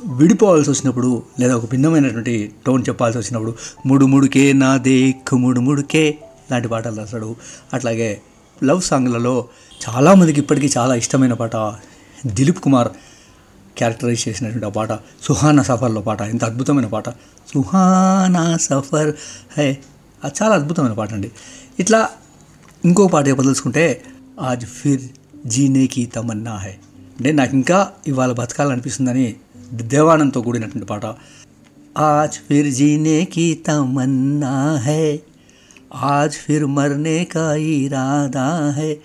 [0.06, 3.54] విడిపోవాల్సి వచ్చినప్పుడు లేదా ఒక భిన్నమైనటువంటి టోన్ చెప్పాల్సి వచ్చినప్పుడు
[3.86, 6.18] ముడు ముడుకే నా దేక్ ముడు ముడుకే
[6.50, 7.36] లాంటి పాటలు రాశాడు.
[7.74, 8.20] అట్లాగే
[8.64, 9.48] లవ్ సాంగ్లలో
[9.88, 11.56] చాలామందికి ఇప్పటికీ చాలా ఇష్టమైన పాట
[12.26, 12.88] దిలీప్ కుమార్
[13.78, 16.22] క్యారెక్టరైజ్ చేసినటువంటి ఆ పాట సుహానా సఫర్లో పాట.
[16.22, 17.08] ఎంత అద్భుతమైన పాట.
[17.54, 19.14] సుహానా సఫర్
[19.56, 19.78] హే.
[20.24, 21.30] అది చాలా అద్భుతమైన పాట అండి.
[21.80, 22.08] ఇట్లా
[22.84, 24.04] ఇంకో పాట చెప్పదలుచుకుంటే
[24.40, 25.02] ఆజ్ ఫిర్
[25.46, 26.70] జీనేకి తమన్నా హై.
[27.18, 29.36] అంటే నాకు ఇంకా ఇవాళ బతకాలనిపిస్తుందని
[29.72, 31.06] దేవానందంతో కూడినటువంటి పాట.
[31.98, 35.20] ఆజ్ ఫిర్ జీనేకి తమన్నా హై
[35.94, 38.96] ఆజ్ ఫిర్ మర్నే కా ఇరాదా హై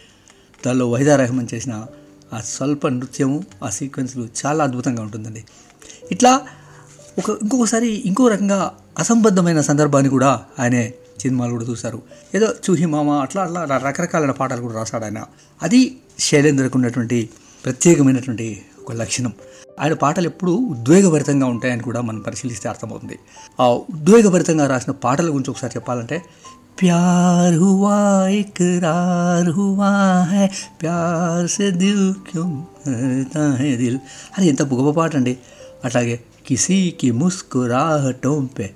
[0.65, 1.86] దానిలో వైదా రెహమాన్ చేసిన
[2.34, 5.43] ఆ స్వల్ప నృత్యము ఆ సీక్వెన్స్లు చాలా అద్భుతంగా ఉంటుందండి.
[6.12, 6.41] ఇట్లా
[7.17, 11.98] ఒక ఇంకొకసారి ఇంకో రకంగా అసంబద్ధమైన సందర్భాన్ని కూడా ఆయనే సినిమాలు కూడా చూశారు
[12.35, 15.20] ఏదో చూహి మామ అట్లా అట్లా ర- రకరకాలైన పాటలు కూడా రాశాడు ఆయన
[15.61, 15.80] అది
[16.20, 17.18] శైలేంద్రకు ఉన్నటువంటి
[17.64, 18.46] ప్రత్యేకమైనటువంటి
[18.82, 19.32] ఒక లక్షణం
[19.78, 23.16] ఆయన పాటలు ఎప్పుడూ ఉద్వేగభరితంగా ఉంటాయని కూడా మనం పరిశీలిస్తే అర్థమవుతుంది
[23.58, 26.18] ఆ ఉద్వేగభరితంగా రాసిన పాటల గురించి ఒకసారి చెప్పాలంటే
[26.78, 27.96] प्यार हुआ
[28.35, 29.90] इकरार हुआ
[30.26, 30.44] है
[30.78, 32.46] प्यार से दिल क्यों
[32.87, 33.96] मरता है दिल
[34.35, 35.35] అది ఎంత గొప్ప పాట అండి
[35.85, 36.14] అట్లాగే
[36.46, 38.66] కిసీకి ముస్కురాహటం పే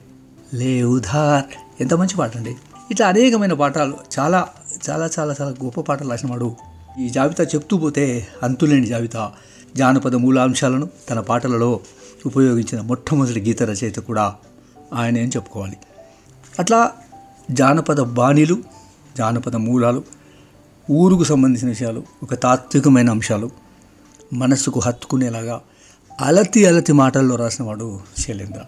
[0.54, 1.46] లే ఉధార్
[1.82, 2.56] ఎంత మంచి పాట అండి
[2.92, 4.48] ఇట్లా అనేకమైన పాటలు చాలా
[4.90, 6.56] చాలా చాలా చాలా గొప్ప పాటలు రాసినవాడు
[7.00, 9.32] ఈ జాబితా చెప్తూ పోతే అంతులేని జాబితా.
[9.76, 11.80] జానపద మూలాంశాలను తన పాటలలో
[12.26, 14.36] ఉపయోగించిన మొట్టమొదటి గీత రచయిత కూడా
[14.94, 15.78] ఆయన అని చెప్పుకోవాలి.
[16.60, 16.92] అట్లా
[17.52, 18.58] జానపద బాణీలు
[19.18, 20.04] జానపద మూలాలు
[20.92, 23.52] ఊరుకు సంబంధించిన విషయాలు ఒక తాత్వికమైన అంశాలు
[24.34, 25.62] మనస్సుకు హత్తుకునేలాగా
[26.22, 28.62] అలతి అలతి మాటల్లో రాసినవాడు శైలేంద్ర.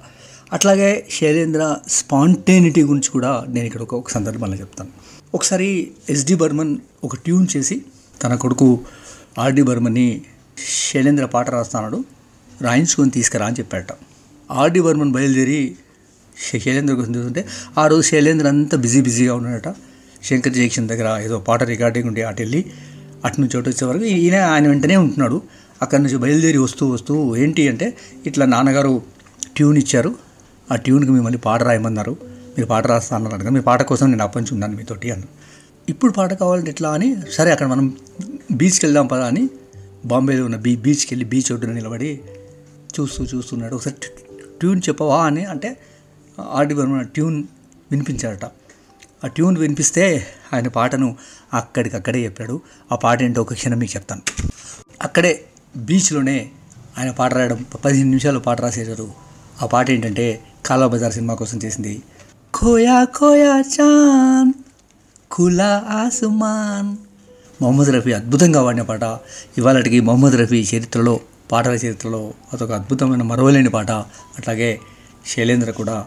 [0.54, 4.92] అట్లాగే శైలేంద్ర స్పాంటేనిటీ గురించి కూడా నేను ఇక్కడ ఒక సందర్భంలో చెప్తాను.
[5.36, 7.76] ఒకసారి ఎస్డి బర్మన్ ఒక ట్యూన్ చేసి
[8.24, 8.80] తన కొడుకు
[9.40, 10.22] ఆర్డి బర్మన్ని
[10.92, 12.00] శైలేంద్ర పాట రాస్తున్నాడు
[12.62, 13.92] రాయించుకొని తీసుకురా అని చెప్పాట
[14.52, 15.76] ఆర్డి బర్మన్ బయలుదేరి
[16.50, 17.46] శైలేంద్ర కోసం చూస్తుంటే
[17.78, 19.70] ఆ రోజు శైలేంద్ర అంతా బిజీ బిజీగా ఉన్నాడట.
[20.24, 22.66] శంకర్ జయక్షన్ దగ్గర ఏదో పాట రికార్డింగ్ ఉంటే అటు వెళ్ళి
[23.26, 25.42] అటు నుంచి చోటు వచ్చే వరకు ఈయన ఆయన వెంటనే ఉంటున్నాడు.
[25.82, 29.02] అక్కడి నుంచి బయలుదేరి వస్తూ వస్తూ ఏంటి అంటే ఇట్లా నాన్నగారు
[29.56, 30.33] ట్యూన్ ఇచ్చారు.
[30.72, 32.18] ఆ ట్యూన్కి మిమ్మల్ని పాట రాయమన్నారు.
[32.58, 35.24] మీరు పాట రాస్తా అన్నారు కదా మీ పాట కోసం నేను అప్పంచి ఉన్నాను మీతోటి అన్న
[35.90, 37.98] ఇప్పుడు పాట కావాలంటే ఎట్లా అని సరే అక్కడ మనం
[38.52, 39.50] బీచ్కి వెళ్దాం పదా అని
[40.06, 42.22] బాంబేలో ఉన్న బీ బీచ్కి వెళ్ళి బీచ్ ఒడ్డున నిలబడి
[43.00, 43.76] చూస్తూ చూస్తున్నాడు.
[43.76, 43.96] ఒకసారి
[44.60, 45.78] ట్యూన్ చెప్పవా అని అంటే
[46.40, 47.44] ఆర్డి ట్యూన్
[47.92, 48.46] వినిపించాడట
[49.24, 51.16] ఆ ట్యూన్ వినిపిస్తే ఆయన పాటను
[51.54, 52.62] అక్కడికక్కడే చెప్పాడు.
[52.92, 54.22] ఆ పాట ఏంటో ఒక క్షణం మీకు చెప్తాను.
[55.02, 55.42] అక్కడే
[55.78, 56.50] బీచ్లోనే
[56.98, 59.12] ఆయన పాట రాయడం పదిహేను నిమిషాలు పాట రాసేశారు.
[59.62, 62.02] ఆ పాట ఏంటంటే కాలా బజార్ సినిమా కోసం చేసింది.
[62.62, 64.54] ఖోయా ఖోయా చాన్
[65.36, 66.98] ఖులా ఆసుమాన్.
[67.62, 69.04] మొహమ్మద్ రఫీ అద్భుతంగా వాడిన పాట.
[69.58, 71.20] ఇవాళటికి మొహమ్మద్ రఫీ చరిత్రలో
[71.52, 73.92] పాటల చరిత్రలో అదొక అద్భుతమైన మరవలేని పాట.
[73.92, 74.80] అట్లాగే
[75.26, 76.06] శైలేంద్ర కూడా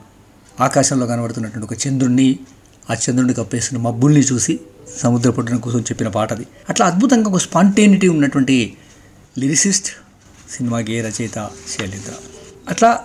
[0.61, 2.39] ఆకాశంలో కనబడుతున్నటువంటి ఒక చంద్రుణ్ణి
[2.91, 4.61] ఆ చంద్రుడిని కప్పేసిన మబ్బుల్ని చూసి
[4.99, 6.47] సముద్ర పొట్టున కోసం చెప్పిన పాట అది.
[6.69, 8.77] అట్లా అద్భుతంగా ఒక స్పాంటేనిటీ ఉన్నటువంటి
[9.39, 9.87] లిరిసిస్ట్
[10.57, 11.51] సినిమా గే రచయిత?
[11.79, 12.13] శైలేంద్ర.
[12.69, 13.01] అట్లా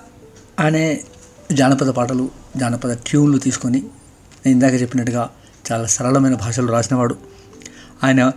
[0.60, 0.96] ఆయన
[1.52, 3.80] జానపద పాటలు జానపద ట్యూన్లు తీసుకొని
[4.46, 5.30] నేను ఇందాక చెప్పినట్టుగా
[5.72, 7.16] చాలా సరళమైన భాషలో రాసినవాడు.
[8.04, 8.32] ఆయన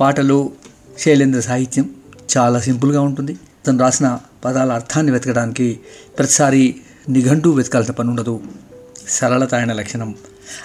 [0.00, 0.52] పాటలు
[0.98, 1.90] శైలేంద్ర సాహిత్యం
[2.36, 3.38] చాలా సింపుల్గా ఉంటుంది.
[3.66, 5.80] తను రాసిన పదాల అర్థాన్ని వెతకడానికి
[6.18, 6.76] ప్రతిసారి
[7.08, 8.40] నిఘంటు వెతకాల్సిన పని ఉండదు.
[9.08, 10.14] సరళత ఆయన లక్షణం.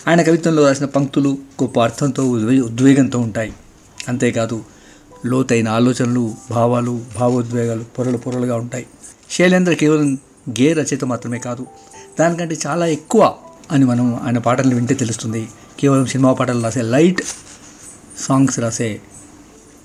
[0.07, 3.53] ఆయన కవిత్వంలో రాసిన పంక్తులు గొప్ప అర్థంతో ఉద్వే ఉద్వేగంతో ఉంటాయి.
[4.07, 4.63] అంతేకాదు
[5.25, 8.87] లోతైన ఆలోచనలు భావాలు భావోద్వేగాలు పొరలు పొరలుగా ఉంటాయి.
[9.31, 10.17] శైలేంద్ర కేవలం
[10.49, 11.67] గే రచయిత మాత్రమే కాదు
[12.19, 13.35] దానికంటే చాలా ఎక్కువ
[13.71, 15.49] అని మనం ఆయన పాటలు వింటే తెలుస్తుంది.
[15.79, 17.21] కేవలం సినిమా పాటలు రాసే లైట్
[18.17, 19.01] సాంగ్స్ రాసే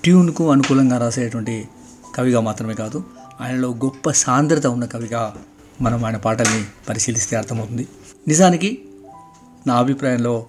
[0.04, 1.68] ట్యూన్కు అనుకూలంగా రాసేటువంటి
[2.14, 3.04] కవిగా మాత్రమే కాదు
[3.40, 5.34] ఆయనలో గొప్ప సాంద్రత ఉన్న కవిగా
[5.80, 7.88] మనం ఆయన పాటల్ని పరిశీలిస్తే అర్థమవుతుంది.
[8.28, 8.82] నిజానికి
[9.66, 10.46] నా అభిప్రాయంలో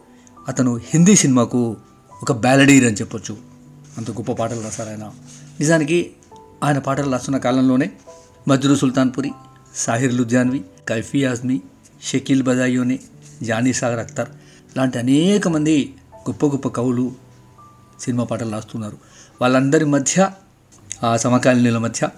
[0.48, 1.78] అతను హిందీ సినిమాకు
[2.22, 3.38] ఒక బ్యాలడీర్ అని చెప్పొచ్చు.
[3.98, 5.12] అంత గొప్ప పాటలు రాశారు ఆయన.
[5.60, 6.12] నిజానికి
[6.64, 7.92] ఆయన పాటలు రాస్తున్న కాలంలోనే
[8.48, 9.32] మజ్రూ సుల్తాన్పురి
[9.76, 11.62] సాహిర్ లుధ్యాన్వి కైఫీ ఆజ్మీ
[12.04, 13.00] షకీల్ బదాయోని
[13.44, 14.30] జానీ సాగర్ అఖ్తర్
[14.78, 17.12] లాంటి అనేక మంది గొప్ప గొప్ప కవులు
[18.02, 18.98] సినిమా పాటలు రాస్తున్నారు.
[19.42, 20.32] వాళ్ళందరి మధ్య
[21.04, 22.10] ఆ సమకాలీనుల మధ్య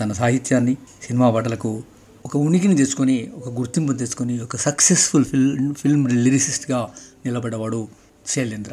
[0.00, 1.82] తన సాహిత్యాన్ని సినిమా పాటలకు
[2.24, 6.90] ఒక ఉనికిని తెచ్చుకొని ఒక గుర్తింపు తెచ్చుకొని ఒక సక్సెస్ఫుల్ ఫిల్మ్ ఫిల్మ్ లిరిసిస్ట్గా
[7.26, 7.88] నిలబడ్డవాడు
[8.26, 8.72] శైలేంద్ర.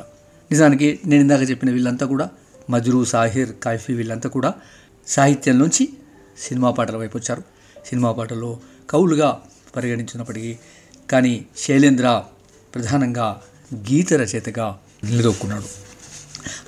[0.51, 2.29] నిజానికి నేను ఇందాక చెప్పిన వీళ్ళంతా కూడా
[2.69, 4.53] మజ్రూ సాహిర్ కాఫీ వీళ్ళంతా కూడా
[5.07, 5.89] సాహిత్యం నుంచి
[6.39, 7.43] సినిమా పాటల వైపు వచ్చారు.
[7.85, 9.41] సినిమా పాటల్లో కవులుగా
[9.77, 10.51] పరిగణించినప్పటికీ
[11.11, 12.07] కానీ శైలేంద్ర
[12.75, 13.27] ప్రధానంగా
[13.73, 14.67] గీత రచయితగా
[15.03, 15.67] నిలదొక్కున్నాడు.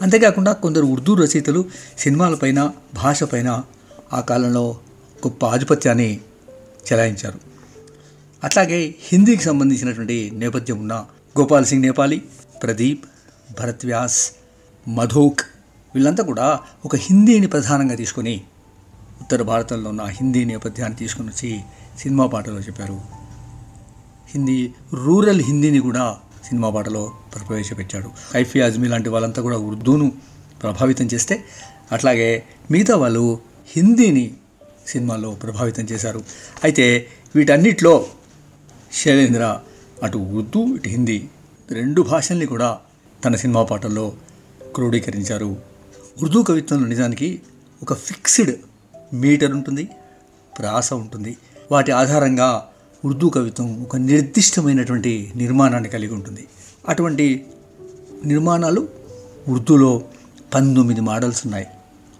[0.01, 1.61] అంతేకాకుండా కొందరు ఉర్దూ రచయితలు
[1.97, 2.59] సినిమాలపైన
[2.93, 3.49] భాషపైన
[4.13, 4.65] ఆ కాలంలో
[5.27, 6.09] గొప్ప ఆధిపత్యాన్ని
[6.87, 7.39] చెలాయించారు.
[8.43, 10.95] అట్లాగే హిందీకి సంబంధించినటువంటి నేపథ్యం ఉన్న
[11.39, 12.17] గోపాల్ సింగ్ నేపాలి
[12.63, 13.03] ప్రదీప్
[13.59, 14.19] భరత్ వ్యాస్
[14.87, 15.41] మధోక్
[15.95, 16.47] వీళ్ళంతా కూడా
[16.85, 18.35] ఒక హిందీని ప్రధానంగా తీసుకొని
[19.21, 21.51] ఉత్తర భారతంలో ఉన్న హిందీ నేపథ్యాన్ని తీసుకొని వచ్చి
[21.99, 23.01] సినిమా పాటలో చెప్పారు.
[24.29, 28.09] హిందీ రూరల్ హిందీని కూడా సినిమా పాటలో ప్రవేశపెట్టాడు.
[28.33, 30.11] కైఫీ అజ్మీ లాంటి వాళ్ళంతా కూడా ఉర్దూను
[30.63, 31.43] ప్రభావితం చేస్తే
[31.91, 34.33] అట్లాగే మిగతా వాళ్ళు హిందీని
[34.87, 36.23] సినిమాలో ప్రభావితం చేశారు.
[36.63, 38.05] అయితే వీటన్నిటిలో
[38.93, 39.59] శైలేంద్ర
[40.03, 41.29] అటు ఉర్దూ ఇటు హిందీ
[41.71, 42.79] రెండు భాషల్ని కూడా
[43.25, 44.13] తన సినిమా పాటల్లో
[44.75, 45.57] క్రోడీకరించారు.
[46.21, 47.41] ఉర్దూ కవిత్వంలో నిజానికి
[47.83, 48.55] ఒక ఫిక్స్డ్
[49.13, 49.89] మీటర్ ఉంటుంది
[50.59, 51.37] ప్రాస ఉంటుంది.
[51.71, 52.67] వాటి ఆధారంగా
[53.05, 56.47] ఉర్దూ కవిత్వం ఒక నిర్దిష్టమైనటువంటి నిర్మాణాన్ని కలిగి ఉంటుంది.
[56.89, 57.45] అటువంటి
[58.25, 58.87] నిర్మాణాలు
[59.47, 60.01] ఉర్దూలో
[60.53, 61.67] పంతొమ్మిది మోడల్స్ ఉన్నాయి.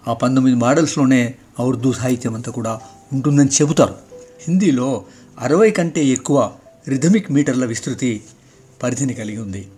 [0.08, 2.80] ఆ పంతొమ్మిది మోడల్స్లోనే ఆ ఉర్దూ సాహిత్యం అంతా కూడా
[3.12, 3.94] ఉంటుందని చెబుతారు.
[4.48, 5.04] హిందీలో
[5.38, 6.52] అరవై కంటే ఎక్కువ
[6.88, 8.22] రిథమిక్ మీటర్ల విస్తృతి
[8.82, 9.68] పరిధిని కలిగి ఉంది.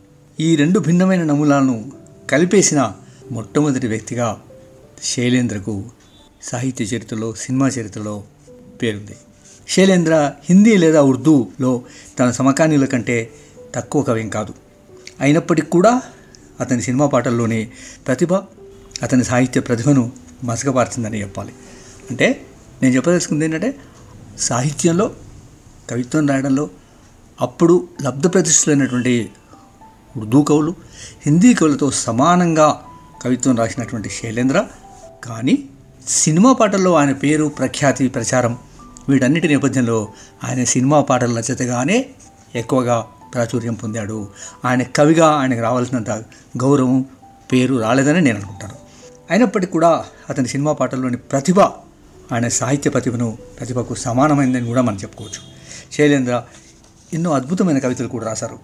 [0.40, 1.92] ఈ రెండు భిన్నమైన నమూనాలను
[2.30, 2.92] కలిపేసిన
[3.30, 4.42] మొట్టమొదటి వ్యక్తిగా
[5.02, 5.84] శైలేంద్రకు
[6.42, 8.22] సాహిత్య చరిత్రలో సినిమా చరిత్రలో
[8.82, 9.16] పేరుంది.
[9.72, 11.82] శైలేంద్ర హిందీ లేదా ఉర్దూలో
[12.18, 13.30] తన సమకాలీనుల కంటే
[13.74, 14.54] తక్కువ కవేం కాదు.
[15.20, 16.02] అయినప్పటికీ కూడా
[16.60, 17.68] అతని సినిమా పాటల్లోని
[18.06, 18.34] ప్రతిభ
[19.02, 20.12] అతని సాహిత్య ప్రతిభను
[20.44, 21.52] మసకపార్చిందని చెప్పాలి.
[22.10, 22.46] అంటే
[22.82, 23.74] నేను చెప్పదలుచుకుంది ఏంటంటే
[24.38, 25.14] సాహిత్యంలో
[25.90, 26.70] కవిత్వం రాయడంలో
[27.40, 29.30] అప్పుడు లబ్ధ ప్రతిష్ఠులైనటువంటి
[30.16, 30.74] ఉర్దూ కవులు
[31.26, 32.82] హిందీ కవులతో సమానంగా
[33.22, 34.66] కవిత్వం రాసినటువంటి శైలేంద్ర
[35.24, 35.64] కానీ
[36.08, 38.58] సినిమా పాటల్లో ఆయన పేరు ప్రఖ్యాతి ప్రచారం
[39.08, 40.08] వీటన్నిటి నేపథ్యంలో
[40.44, 42.06] ఆయన సినిమా పాటల రచతగానే
[42.54, 44.28] ఎక్కువగా ప్రాచుర్యం పొందాడు.
[44.64, 46.10] ఆయన కవిగా ఆయనకు రావాల్సినంత
[46.62, 47.04] గౌరవం
[47.52, 48.74] పేరు రాలేదని నేను అనుకుంటాను.
[49.30, 51.60] అయినప్పటికీ కూడా అతని సినిమా పాటల్లోని ప్రతిభ
[52.32, 55.40] ఆయన సాహిత్య ప్రతిభను ప్రతిభకు సమానమైందని కూడా మనం చెప్పుకోవచ్చు.
[55.92, 56.42] శైలేంద్ర
[57.14, 58.58] ఎన్నో అద్భుతమైన కవితలు కూడా రాశారు.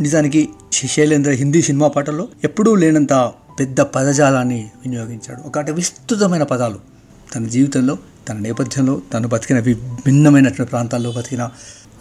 [0.00, 5.48] నిజానికి శైలేంద్ర హిందీ సినిమా పాటల్లో ఎప్పుడూ లేనంత పెద్ద పదజాలాన్ని వినియోగించాడు.
[5.48, 6.78] ఒకటి విస్తృతమైన పదాలు
[7.36, 11.48] తన జీవితంలో తన నేపథ్యంలో తను బతికిన విభిన్నమైనటువంటి ప్రాంతాల్లో బతికిన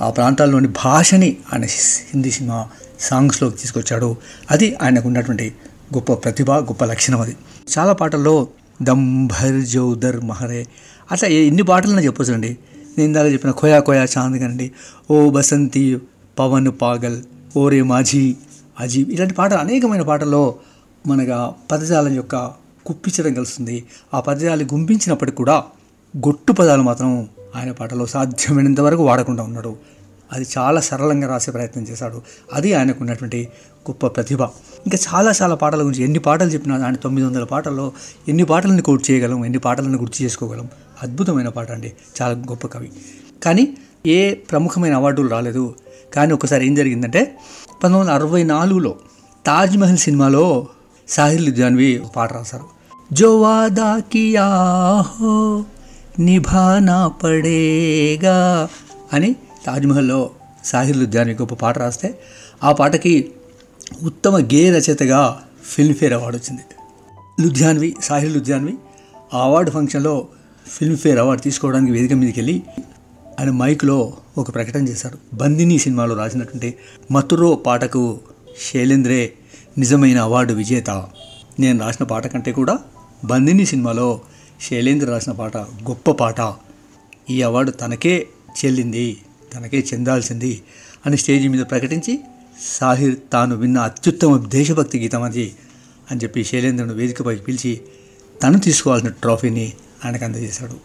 [0.02, 2.68] ఆ ప్రాంతాల్లోని భాషని ఆయన హిందీ సినిమా
[3.00, 4.18] సాంగ్స్లోకి తీసుకొచ్చాడు.
[4.52, 5.54] అది ఆయనకు ఉన్నటువంటి
[5.96, 7.38] గొప్ప ప్రతిభ గొప్ప లక్షణం అది.
[7.78, 8.48] చాలా పాటల్లో
[8.82, 10.68] దంభర్ జౌదర్ మహరే.
[11.12, 12.50] అట్లా ఏ- ఎన్ని పాటలను చెప్పొచ్చండి
[12.98, 14.72] నేను ఇందాక చెప్పిన కోయా కొయా చాంద్ కానండి
[15.12, 16.02] ఓ బసంతి
[16.40, 17.24] పవన్ పాగల్
[17.58, 18.36] ఓరే మాజీ
[18.80, 20.56] అజీబ్ ఇలాంటి పాటలు అనేకమైన పాటల్లో
[21.08, 22.52] మనగా పదజాలం యొక్క
[22.86, 23.84] కుప్పించడం కలుస్తుంది.
[24.14, 25.64] ఆ పదజాలి గుంపించినప్పటికి కూడా
[26.18, 29.76] గొట్టు పదాలు మాత్రం ఆయన పాటలో సాధ్యమైనంత వరకు వాడకుండా ఉన్నాడు.
[30.34, 32.22] అది చాలా సరళంగా రాసే ప్రయత్నం చేశాడు.
[32.54, 33.48] అది ఆయనకు ఉన్నటువంటి
[33.90, 34.42] గొప్ప ప్రతిభ.
[34.86, 37.92] ఇంకా చాలా చాలా పాటల గురించి ఎన్ని పాటలు చెప్పినా ఆయన తొమ్మిది వందల పాటల్లో
[38.28, 40.68] ఎన్ని పాటలను కోట్ చేయగలం ఎన్ని పాటలను గుర్తు చేసుకోగలం.
[41.04, 41.94] అద్భుతమైన పాట అండి.
[42.22, 42.92] చాలా గొప్ప కవి.
[43.44, 45.76] కానీ ఏ ప్రముఖమైన అవార్డులు రాలేదు.
[46.14, 48.96] కానీ ఒకసారి ఏం జరిగిందంటే పంతొమ్మిది వందల అరవై నాలుగులో
[49.46, 50.68] తాజ్ మహల్ సినిమాలో
[51.08, 52.66] సాహిల్ జాన్వి ఒక పాట రాశారు.
[53.14, 53.44] జో
[54.00, 54.48] కియా
[55.02, 55.66] హో
[56.20, 58.70] నిభానా పడేగా
[59.14, 60.30] అని తాజ్మహల్లో
[60.66, 62.20] సాహిర్ లుధియాన్వి గొప్ప పాట రాస్తే
[62.64, 63.32] ఆ పాటకి
[64.04, 66.62] ఉత్తమ గే రచయితగా ఫిల్మ్ఫేర్ అవార్డు వచ్చింది.
[67.42, 68.74] లుధ్యాన్వి సాహిర్ లుధ్యాన్వి
[69.34, 70.28] ఆ అవార్డు ఫంక్షన్లో
[70.68, 72.64] ఫిల్మ్ఫేర్ అవార్డు తీసుకోవడానికి వేదిక మీదకి వెళ్ళి
[73.40, 75.18] ఆయన మైక్లో ఒక ప్రకటన చేశారు.
[75.34, 76.76] బందిని సినిమాలో రాసినటువంటి
[77.12, 78.20] మతురో పాటకు
[78.74, 79.34] శైలేంద్రే
[79.78, 80.90] నిజమైన అవార్డు విజేత.
[81.60, 82.80] నేను రాసిన పాట కంటే కూడా
[83.26, 84.22] బందిని సినిమాలో
[84.66, 86.54] శైలేంద్ర రాసిన పాట గొప్ప పాట.
[87.30, 88.28] ఈ అవార్డు తనకే
[88.60, 89.18] చెల్లింది
[89.54, 90.62] తనకే చెందాల్సింది
[91.06, 92.20] అని స్టేజీ మీద ప్రకటించి
[92.78, 95.54] సాహిర్ తాను విన్న అత్యుత్తమ దేశభక్తి గీతం అది
[96.12, 97.82] అని చెప్పి శైలేంద్రను వేదికపైకి పిలిచి
[98.44, 99.74] తను తీసుకోవాల్సిన ట్రోఫీని
[100.06, 100.78] ఆయనకు అందజేశాడు.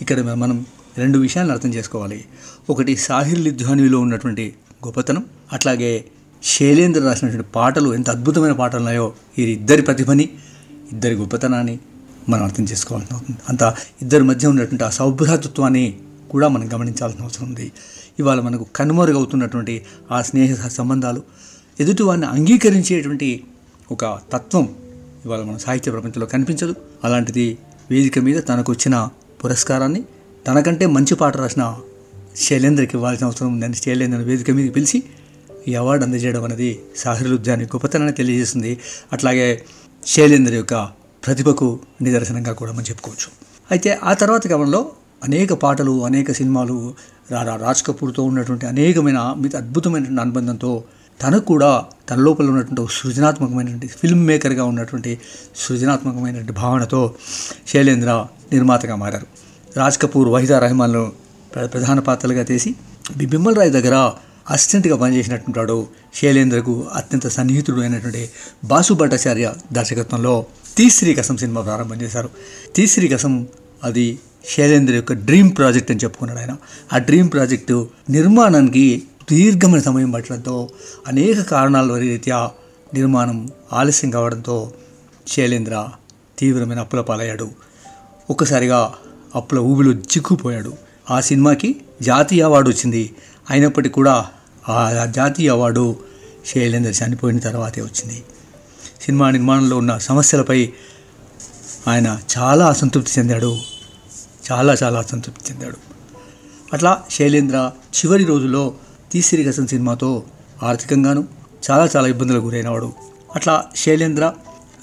[0.00, 0.66] ఇక్కడ మనం
[0.98, 2.24] రెండు విషయాలను అర్థం చేసుకోవాలి.
[2.70, 4.54] ఒకటి సాహిర్ లిధ్వానిలో ఉన్నటువంటి
[4.86, 6.04] గొప్పతనం అట్లాగే
[6.42, 10.28] శైలేంద్ర రాసినటువంటి పాటలు ఎంత అద్భుతమైన పాటలు ఉన్నాయో ఈ ఇద్దరి ప్రతిభని
[10.92, 11.78] ఇద్దరి గొప్పతనాన్ని
[12.28, 15.98] మనం అర్థం చేసుకోవాల్సిన అవుతుంది అంత ఇద్దరి మధ్య ఉన్నటువంటి ఆ సౌభ్రాతృత్వాన్ని
[16.30, 17.72] కూడా మనం గమనించాల్సిన అవసరం ఉంది.
[18.18, 21.22] ఇవాళ మనకు కనుమరుగవుతున్నటువంటి ఆ స్నేహ సంబంధాలు
[21.80, 23.44] ఎదుటివారిని అంగీకరించేటువంటి
[23.90, 24.68] ఒక తత్వం
[25.24, 26.74] ఇవాళ మన సాహిత్య ప్రపంచంలో కనిపించదు.
[27.04, 27.58] అలాంటిది
[27.90, 29.08] వేదిక మీద తనకు వచ్చిన
[29.44, 30.02] పురస్కారాన్ని
[30.48, 31.76] తనకంటే మంచి పాట రాసిన
[32.36, 35.02] శైలేంద్రకి ఇవ్వాల్సిన అవసరం ఉందని శైలేంద్ర వేదిక మీద పిలిచి
[35.68, 38.78] ఈ అవార్డు అందజేయడం అనేది సాహిరుద్యాన్ని గొప్పతనాన్ని తెలియజేస్తుంది.
[39.12, 39.62] అట్లాగే
[40.06, 40.88] శైలేంద్ర యొక్క
[41.24, 43.28] ప్రతిభకు నిదర్శనంగా కూడా మనం చెప్పుకోవచ్చు.
[43.70, 44.90] అయితే ఆ తర్వాత క్రమంలో
[45.24, 46.94] అనేక పాటలు అనేక సినిమాలు
[47.30, 50.84] రా రా- రాజ్ కపూర్తో ఉన్నటువంటి అనేకమైన మిగతా అద్భుతమైనటువంటి అనుబంధంతో
[51.20, 55.18] తనకు కూడా తన లోపల ఉన్నటువంటి ఒక సృజనాత్మకమైనటువంటి ఫిల్మ్ మేకర్గా ఉన్నటువంటి
[55.56, 57.14] సృజనాత్మకమైనటువంటి భావనతో
[57.66, 59.26] శైలేంద్ర నిర్మాతగా మారారు.
[59.76, 61.12] రాజ్ కపూర్ వహిదా రెహమాన్ను
[61.54, 62.74] ప్ర- ప్రధాన పాత్రలుగా చేసి
[63.16, 63.96] బి- బిమ్మల్ రాయ్ దగ్గర
[64.50, 68.22] అసిస్టెంట్గా పనిచేసినట్టుంటాడు శైలేంద్రకు అత్యంత సన్నిహితుడు అయినటువంటి
[68.64, 70.34] బాసు భట్టాచార్య దర్శకత్వంలో
[70.76, 72.30] తీశ్రీ కసం సినిమా ప్రారంభం చేశారు.
[72.76, 73.48] తీశ్రీ కసం
[73.84, 76.56] అది శైలేంద్ర యొక్క డ్రీమ్ ప్రాజెక్ట్ అని చెప్పుకున్నాడు ఆయన.
[76.92, 80.68] ఆ డ్రీమ్ ప్రాజెక్టు నిర్మాణానికి దీర్ఘమైన సమయం పట్టడంతో
[81.08, 82.50] అనేక కారణాల రీత్యా
[82.94, 84.72] నిర్మాణం ఆలస్యం కావడంతో
[85.28, 85.88] శైలేంద్ర
[86.38, 87.50] తీవ్రమైన అప్పుల పాలయ్యాడు.
[88.30, 88.92] ఒక్కసారిగా
[89.34, 90.72] అప్పుల ఊబిలో చిక్కుపోయాడు
[91.10, 93.14] ఆ సినిమాకి జాతీయ అవార్డు వచ్చింది.
[93.50, 94.26] అయినప్పటికీ కూడా
[94.68, 95.96] ఆ జాతీయ అవార్డు
[96.54, 98.22] శైలేంద్ర చనిపోయిన తర్వాతే వచ్చింది.
[99.06, 100.72] సినిమా నిర్మాణంలో ఉన్న సమస్యలపై
[101.88, 103.58] ఆయన చాలా అసంతృప్తి చెందాడు.
[104.52, 105.76] చాలా చాలా అసంతృప్తి చెందాడు.
[106.72, 108.74] అట్లా శైలేంద్ర చివరి రోజుల్లో
[109.12, 110.22] తీసిరిగసం సినిమాతో
[110.62, 111.28] ఆర్థికంగాను
[111.70, 112.92] చాలా చాలా ఇబ్బందులకు గురైనవాడు.
[113.34, 114.34] అట్లా శైలేంద్ర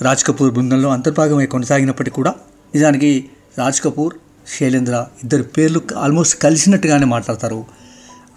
[0.02, 2.32] రాజ్ కపూర్ బృందంలో అంతర్భాగమై కొనసాగినప్పటికీ కూడా
[2.74, 4.14] నిజానికి రాజ్ కపూర్
[4.60, 7.66] శైలేంద్ర ఇద్దరు పేర్లు ఆల్మోస్ట్ కలిసినట్టుగానే మాట్లాడతారు.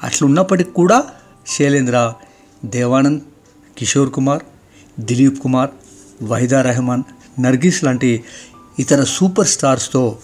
[0.03, 1.05] అట్లున్నప్పటికి కూడా
[1.47, 2.15] శైలేంద్ర
[2.65, 3.21] దేవానంద్
[3.79, 4.43] కిషోర్ కుమార్
[5.01, 5.71] దిలీప్ కుమార్
[6.23, 7.03] వహీదా రెహమాన్
[7.41, 8.25] నర్గీస్ లాంటి
[8.79, 10.19] ఇతర సూపర్ స్టార్స్తో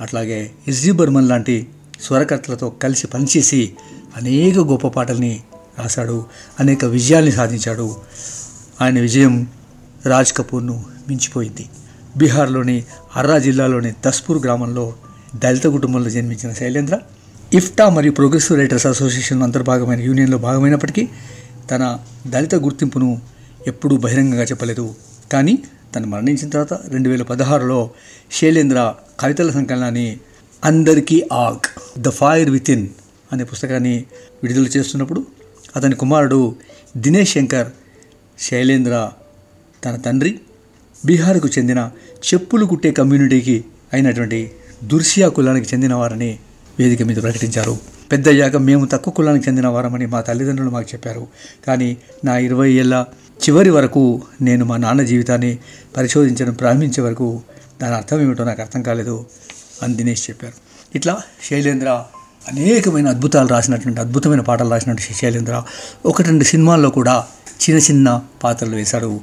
[0.00, 1.66] అట్లాగే ఎస్జి బర్మన్ లాంటి
[2.00, 3.72] స్వరకర్తలతో కలిసి పనిచేసి
[4.16, 5.40] అనేక గొప్ప పాటల్ని
[5.78, 6.24] రాశాడు
[6.60, 7.96] అనేక విజయాల్ని సాధించాడు.
[8.80, 9.48] ఆయన విజయం
[10.06, 11.66] రాజ్ కపూర్ను మించిపోయింది.
[12.16, 12.84] బీహార్లోని
[13.16, 14.94] అర్రా జిల్లాలోని దస్పూర్ గ్రామంలో
[15.36, 16.98] దళిత కుటుంబంలో జన్మించిన శైలేంద్ర
[17.54, 21.08] ఇఫ్టా మరియు ప్రోగ్రెసివ్ రైటర్స్ అసోసియేషన్ అంతర్భాగమైన యూనియన్లో భాగమైనప్పటికీ
[21.70, 23.33] తన దళిత గుర్తింపును
[23.66, 24.94] ఎప్పుడూ బహిరంగంగా చెప్పలేదు.
[25.32, 25.58] కానీ
[25.94, 27.90] తను మరణించిన తర్వాత రెండు వేల పదహారులో
[28.32, 30.18] శైలేంద్ర కవితల సంకలనాన్ని
[30.64, 31.66] అందరికీ ఆగ్
[31.98, 32.88] ద ఫైర్ విత్ ఇన్
[33.32, 34.04] అనే పుస్తకాన్ని
[34.42, 35.26] విడుదల చేస్తున్నప్పుడు
[35.76, 36.56] అతని కుమారుడు
[36.96, 37.68] దినేష్ శంకర్
[38.38, 39.10] శైలేంద్ర
[39.84, 40.40] తన తండ్రి
[41.04, 41.90] బీహార్కు చెందిన
[42.28, 44.52] చెప్పులు కుట్టే కమ్యూనిటీకి అయినటువంటి
[44.84, 46.38] దుర్సియా కులానికి చెందిన వారని
[46.78, 47.93] వేదిక మీద ప్రకటించారు.
[48.12, 51.26] పెద్దయ్యాక మేము తక్కువ కులానికి చెందిన వారమని మా తల్లిదండ్రులు మాకు చెప్పారు.
[51.66, 53.04] కానీ నా ఇరవై ఏళ్ళ
[53.48, 55.58] చివరి వరకు నేను మా నాన్న జీవితాన్ని
[55.96, 57.42] పరిశోధించడం ప్రారంభించే వరకు
[57.82, 59.26] దాని అర్థం ఏమిటో నాకు అర్థం కాలేదు
[59.82, 60.54] అని దినేష్ చెప్పారు.
[60.94, 62.04] ఇట్లా శైలేంద్ర
[62.48, 65.62] అనేకమైన అద్భుతాలు రాసినటువంటి అద్భుతమైన పాటలు రాసినటువంటి శైలేంద్ర
[66.06, 69.20] ఒకటి రెండు సినిమాల్లో కూడా చిన్న చిన్న పాత్రలు వేశాడు.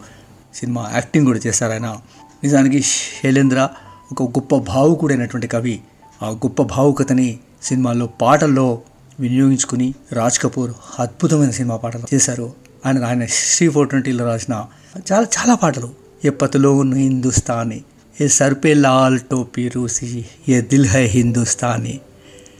[0.55, 1.97] సినిమా యాక్టింగ్ కూడా చేశారు ఆయన.
[2.43, 3.69] నిజానికి శైలేంద్ర
[4.11, 5.79] ఒక గొప్ప భావుకుడైనటువంటి కవి.
[6.23, 8.81] ఆ గొప్ప భావుకతని సినిమాల్లో పాటల్లో
[9.19, 12.53] వినియోగించుకుని రాజ్ కపూర్ అద్భుతమైన సినిమా పాటలు చేశారు.
[12.85, 14.65] ఆయన ఆయన శ్రీ ఫోర్ ట్వంటీలో రాసిన
[15.11, 15.89] చాలా చాలా పాటలు.
[16.25, 16.29] ఏ
[16.69, 17.83] ఉన్న హిందుస్థానీ
[18.21, 21.99] ఏ సర్పే లాల్ టోపీ రూసి ఏ దిల్ హై హిందుస్థానీ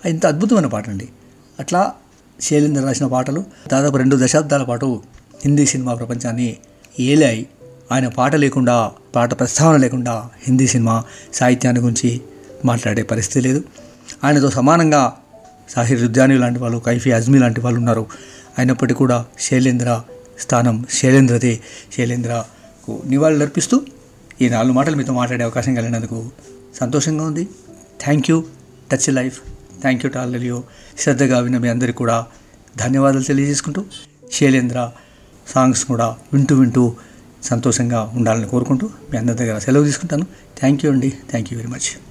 [0.05, 1.09] ఇంత అద్భుతమైన పాట అండి
[1.59, 1.91] అట్లా
[2.41, 5.01] శైలేంద్ర రాసిన పాటలు దాదాపు రెండు దశాబ్దాల పాటు
[5.43, 6.57] హిందీ సినిమా ప్రపంచాన్ని
[6.99, 7.47] ఏలాయి.
[7.91, 12.21] ఆయన పాట లేకుండా పాట ప్రస్తావన లేకుండా హిందీ సినిమా సాహిత్యాన్ని గురించి
[12.65, 13.63] మాట్లాడే పరిస్థితి లేదు.
[14.23, 15.17] ఆయనతో సమానంగా
[15.69, 18.07] సాహిర్ రుద్యాని లాంటి వాళ్ళు కైఫీ అజ్మీ లాంటి వాళ్ళు ఉన్నారు.
[18.57, 20.01] అయినప్పటికీ కూడా శైలేంద్ర
[20.39, 21.60] స్థానం శైలేంద్రదే
[21.97, 23.81] శైలేంద్రకు నివాళులు అర్పిస్తూ
[24.41, 26.31] ఈ నాలుగు మాటలు మీతో మాట్లాడే అవకాశం కలిగినందుకు
[26.79, 27.47] సంతోషంగా ఉంది.
[28.01, 28.43] Thank you
[28.91, 29.41] touch life
[29.81, 30.63] thank you టాలియో
[30.99, 32.25] శ్రద్ధగా విన్న మీ అందరికీ కూడా
[32.77, 33.86] ధన్యవాదాలు తెలియజేసుకుంటూ
[34.34, 34.91] శైలేంద్ర
[35.47, 36.93] సాంగ్స్ కూడా వింటూ వింటూ
[37.43, 40.23] సంతోషంగా ఉండాలని కోరుకుంటూ మీ అందరి దగ్గర సెలవు తీసుకుంటాను.
[40.60, 41.10] థ్యాంక్ యూ అండి.
[41.10, 42.11] Thank you very much